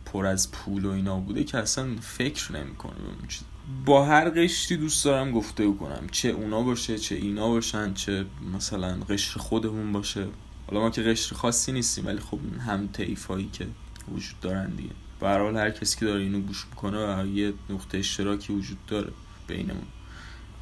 پر 0.06 0.26
از 0.26 0.52
پول 0.52 0.86
و 0.86 0.90
اینا 0.90 1.20
بوده 1.20 1.44
که 1.44 1.58
اصلا 1.58 1.88
فکر 2.02 2.52
نمی‌کنه 2.52 2.94
به 2.94 3.08
اون 3.08 3.28
چیز 3.28 3.44
با 3.86 4.06
هر 4.06 4.30
قشری 4.30 4.78
دوست 4.78 5.06
دارم 5.06 5.32
گفته 5.32 5.72
کنم. 5.72 6.08
چه 6.12 6.30
اونا 6.30 6.62
باشه 6.62 6.98
چه 6.98 7.16
اینا 7.16 7.50
باشن 7.50 7.94
چه 7.94 8.26
مثلا 8.56 8.98
قشر 9.10 9.40
خودمون 9.40 9.92
باشه. 9.92 10.28
حالا 10.68 10.82
ما 10.82 10.90
که 10.90 11.02
قشر 11.02 11.36
خاصی 11.36 11.72
نیستیم 11.72 12.06
ولی 12.06 12.20
خب 12.20 12.40
هم 12.68 12.88
طیفایی 12.88 13.50
که 13.54 13.68
وجود 14.12 14.40
دارن 14.42 14.70
دیگه. 14.70 14.90
به 15.20 15.28
هر 15.28 15.70
کسی 15.70 16.00
که 16.00 16.06
داره 16.06 16.22
اینو 16.22 16.40
گوش 16.40 16.66
می‌کنه 16.70 17.24
و 17.24 17.28
یه 17.28 17.54
نقطه 17.70 17.98
اشتراکی 17.98 18.54
وجود 18.54 18.86
داره 18.88 19.12
بینمون. 19.48 19.88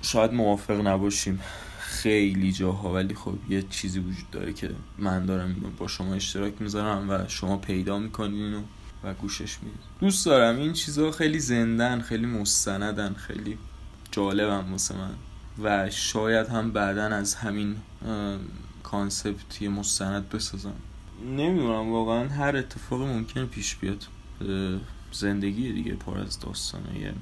شاید 0.01 0.34
موافق 0.34 0.88
نباشیم 0.88 1.39
خیلی 1.80 2.51
جاها 2.51 2.93
ولی 2.93 3.16
خب 3.16 3.34
یه 3.49 3.64
چیزی 3.70 3.99
وجود 3.99 4.32
داره 4.32 4.53
که 4.53 4.70
من 4.97 5.26
دارم 5.26 5.47
اینو 5.47 5.70
با 5.78 5.88
شما 5.88 6.14
اشتراک 6.14 6.53
می‌ذارم 6.60 7.10
و 7.10 7.28
شما 7.28 7.58
پیدا 7.58 7.99
می‌کنین 7.99 8.43
اینو 8.43 8.62
و 9.08 9.14
گوشش 9.14 9.58
می‌دید 9.64 9.80
دوست 9.99 10.26
دارم. 10.26 10.58
این 10.58 10.74
چیزها 10.74 11.12
خیلی 11.12 11.39
زنده‌ن 11.39 12.01
خیلی 12.01 12.26
مستندن 12.26 13.14
خیلی 13.14 13.58
جالبم 14.12 14.72
واسه 14.72 14.95
من. 14.95 15.14
و 15.64 15.89
شاید 15.89 16.47
هم 16.47 16.72
بعدا 16.72 17.03
از 17.03 17.36
همین 17.36 17.76
concept 18.84 19.61
یه 19.62 19.70
مستند 19.70 20.30
بسازم. 20.30 20.74
نمی‌دونم. 21.26 21.91
واقعا 21.91 22.30
هر 22.30 22.55
اتفاقی 22.55 23.05
ممکنه 23.05 23.45
پیش 23.45 23.76
بیاد. 23.76 24.03
زندگی 25.12 25.74
دیگه 25.74 25.93
پر 25.93 26.18
از 26.18 26.39
داستانه. 26.39 27.14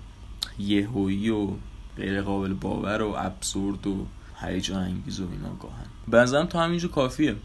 یهویی 0.59 1.29
و 1.29 1.49
غیر 1.97 2.21
قابل 2.21 2.53
باور 2.53 3.01
و 3.01 3.15
absurd 3.17 3.87
و 3.87 4.05
هیجان 4.41 4.83
انگیز 4.83 5.19
و 5.19 5.27
اینا 5.31 5.55
گاهن. 5.55 5.85
بنظرم 6.07 6.45
تا 6.45 6.63
همینجا 6.63 6.87
کافیه. 6.87 7.35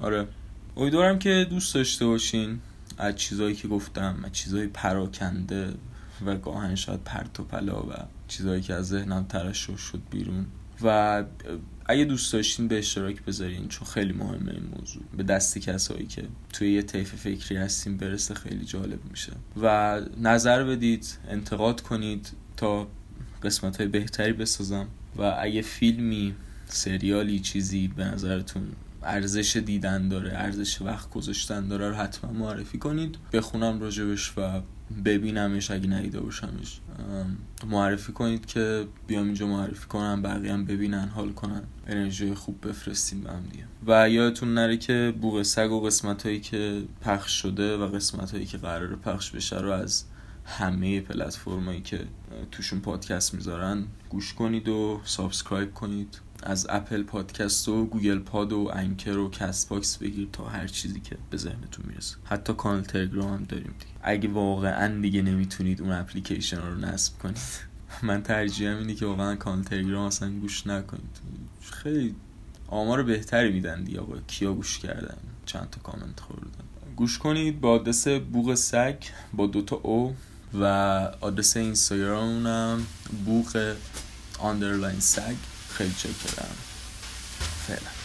آره. 0.00 0.28
امیدوارم 0.76 1.18
که 1.18 1.46
دوست 1.50 1.74
داشته 1.74 2.06
باشین. 2.06 2.60
از 2.98 3.16
چیزایی 3.16 3.54
که 3.54 3.68
گفتم 3.68 4.16
از 4.24 4.32
چیزایی 4.32 4.66
پراکنده 4.66 5.74
و 6.26 6.36
گاهن 6.36 6.74
شاید 6.74 7.00
پرت 7.04 7.40
و 7.40 7.44
پلا 7.44 7.82
و 7.82 7.92
چیزایی 8.28 8.62
که 8.62 8.74
از 8.74 8.88
ذهنم 8.88 9.24
ترشح 9.24 9.76
شد 9.76 10.02
بیرون. 10.10 10.46
و 10.82 11.24
اگه 11.86 12.04
دوست 12.04 12.32
داشتین 12.32 12.68
به 12.68 12.78
اشتراک 12.78 13.22
بذارین 13.22 13.68
چون 13.68 13.88
خیلی 13.88 14.12
مهمه 14.12 14.52
این 14.52 14.66
موضوع. 14.78 15.02
به 15.16 15.22
دست 15.22 15.58
کسایی 15.58 16.06
که 16.06 16.24
توی 16.52 16.72
یه 16.72 16.82
طیف 16.82 17.14
فکری 17.14 17.56
هستیم 17.56 17.96
برسه 17.96 18.34
خیلی 18.34 18.64
جالب 18.64 18.98
میشه. 19.10 19.32
و 19.62 20.00
نظر 20.22 20.64
بدید 20.64 21.18
انتقاد 21.28 21.80
کنید 21.80 22.32
تا 22.56 22.88
قسمت 23.42 23.76
های 23.76 23.86
بهتری 23.88 24.32
بسازم. 24.32 24.86
و 25.16 25.36
اگه 25.40 25.62
فیلمی 25.62 26.34
سریالی 26.66 27.40
چیزی 27.40 27.88
به 27.88 28.04
نظرتون 28.04 28.62
ارزش 29.04 29.56
دیدن 29.56 30.08
داره 30.08 30.32
ارزش 30.32 30.82
وقت 30.82 31.10
گذاشتن 31.10 31.68
داره 31.68 31.88
رو 31.88 31.94
حتما 31.94 32.32
معرفی 32.32 32.78
کنید. 32.78 33.18
بخونم 33.32 33.80
راجبش 33.80 34.32
و 34.38 34.62
ببینمش 35.04 35.70
اگه 35.70 35.88
ندیده 35.88 36.20
باشمش. 36.20 36.80
معرفی 37.66 38.12
کنید 38.12 38.46
که 38.46 38.86
بیام 39.06 39.24
اینجا 39.24 39.46
معرفی 39.46 39.86
کنم 39.86 40.22
بقیه 40.22 40.52
هم 40.52 40.64
ببینن 40.64 41.08
حال 41.08 41.32
کنن 41.32 41.62
انرژی 41.86 42.34
خوب 42.34 42.68
بفرستیم 42.68 43.20
به 43.20 43.30
هم 43.30 43.42
دیگه. 43.52 43.64
و 43.86 44.10
یادتون 44.10 44.54
نره 44.54 44.76
که 44.76 45.14
بوغ 45.20 45.42
سگ 45.42 45.70
و 45.70 45.80
قسمت 45.80 46.22
هایی 46.22 46.40
که 46.40 46.82
پخش 47.00 47.42
شده 47.42 47.76
و 47.76 47.86
قسمت 47.86 48.30
هایی 48.30 48.46
که 48.46 48.58
قرار 48.58 48.96
پخش 48.96 49.30
بشه 49.30 49.58
رو 49.58 49.70
از 49.70 50.04
همه 50.44 51.00
پلتفرمایی 51.00 51.80
که 51.80 52.00
توشون 52.50 52.80
پادکست 52.80 53.34
می‌ذارن 53.34 53.84
گوش 54.08 54.34
کنید 54.34 54.68
و 54.68 55.00
subscribe 55.04 55.74
کنید. 55.74 56.18
از 56.44 56.66
اپل 56.70 57.02
پادکست 57.02 57.68
و 57.68 57.84
گوگل 57.84 58.18
پاد 58.18 58.52
و 58.52 58.70
انکر 58.74 59.18
و 59.18 59.30
کست 59.30 59.68
باکس 59.68 59.96
بگیر 59.96 60.28
تا 60.32 60.44
هر 60.44 60.66
چیزی 60.66 61.00
که 61.00 61.16
به 61.30 61.36
ذهنتون 61.36 61.84
می‌رسه. 61.88 62.16
حتی 62.24 62.52
کانال 62.52 62.82
تلگرام 62.82 63.34
هم 63.34 63.44
داریم 63.44 63.74
دیگه. 63.78 63.92
اگه 64.02 64.28
واقعا 64.28 65.00
دیگه 65.00 65.22
نمی‌تونید 65.22 65.80
اون 65.80 65.92
اپلیکیشن 65.92 66.56
رو 66.56 66.74
نصب 66.74 67.18
کنید. 67.18 67.38
من 68.02 68.22
ترجیحم 68.22 68.76
اینه 68.76 68.94
که 68.94 69.06
واقعا 69.06 69.34
کانال 69.34 69.64
تلگرام 69.64 70.06
اصلا 70.06 70.30
گوش 70.30 70.66
نکنید. 70.66 71.18
خیلی 71.70 72.14
آمار 72.68 73.02
بهتری 73.02 73.52
میدن 73.52 73.84
دیگه 73.84 74.00
آقا. 74.00 74.16
کیا 74.26 74.52
گوش 74.52 74.78
کردن؟ 74.78 75.16
چند 75.46 75.70
تا 75.70 75.80
کامنت 75.80 76.20
خوردن؟ 76.20 76.64
گوش 76.96 77.18
کنید 77.18 77.60
با 77.60 77.70
آدرس 77.70 78.08
بوغ 78.08 78.54
سگ 78.54 78.96
با 79.32 79.46
دوتا 79.46 79.76
او 79.76 80.16
و 80.54 80.64
آدرس 81.20 81.56
اینستاگرامم 81.56 82.86
بوغ 83.24 83.74
underline 84.38 85.00
سگ. 85.00 85.53
خیلی 85.78 85.94
چاکرم 85.98 86.56
فعلا 87.66 88.03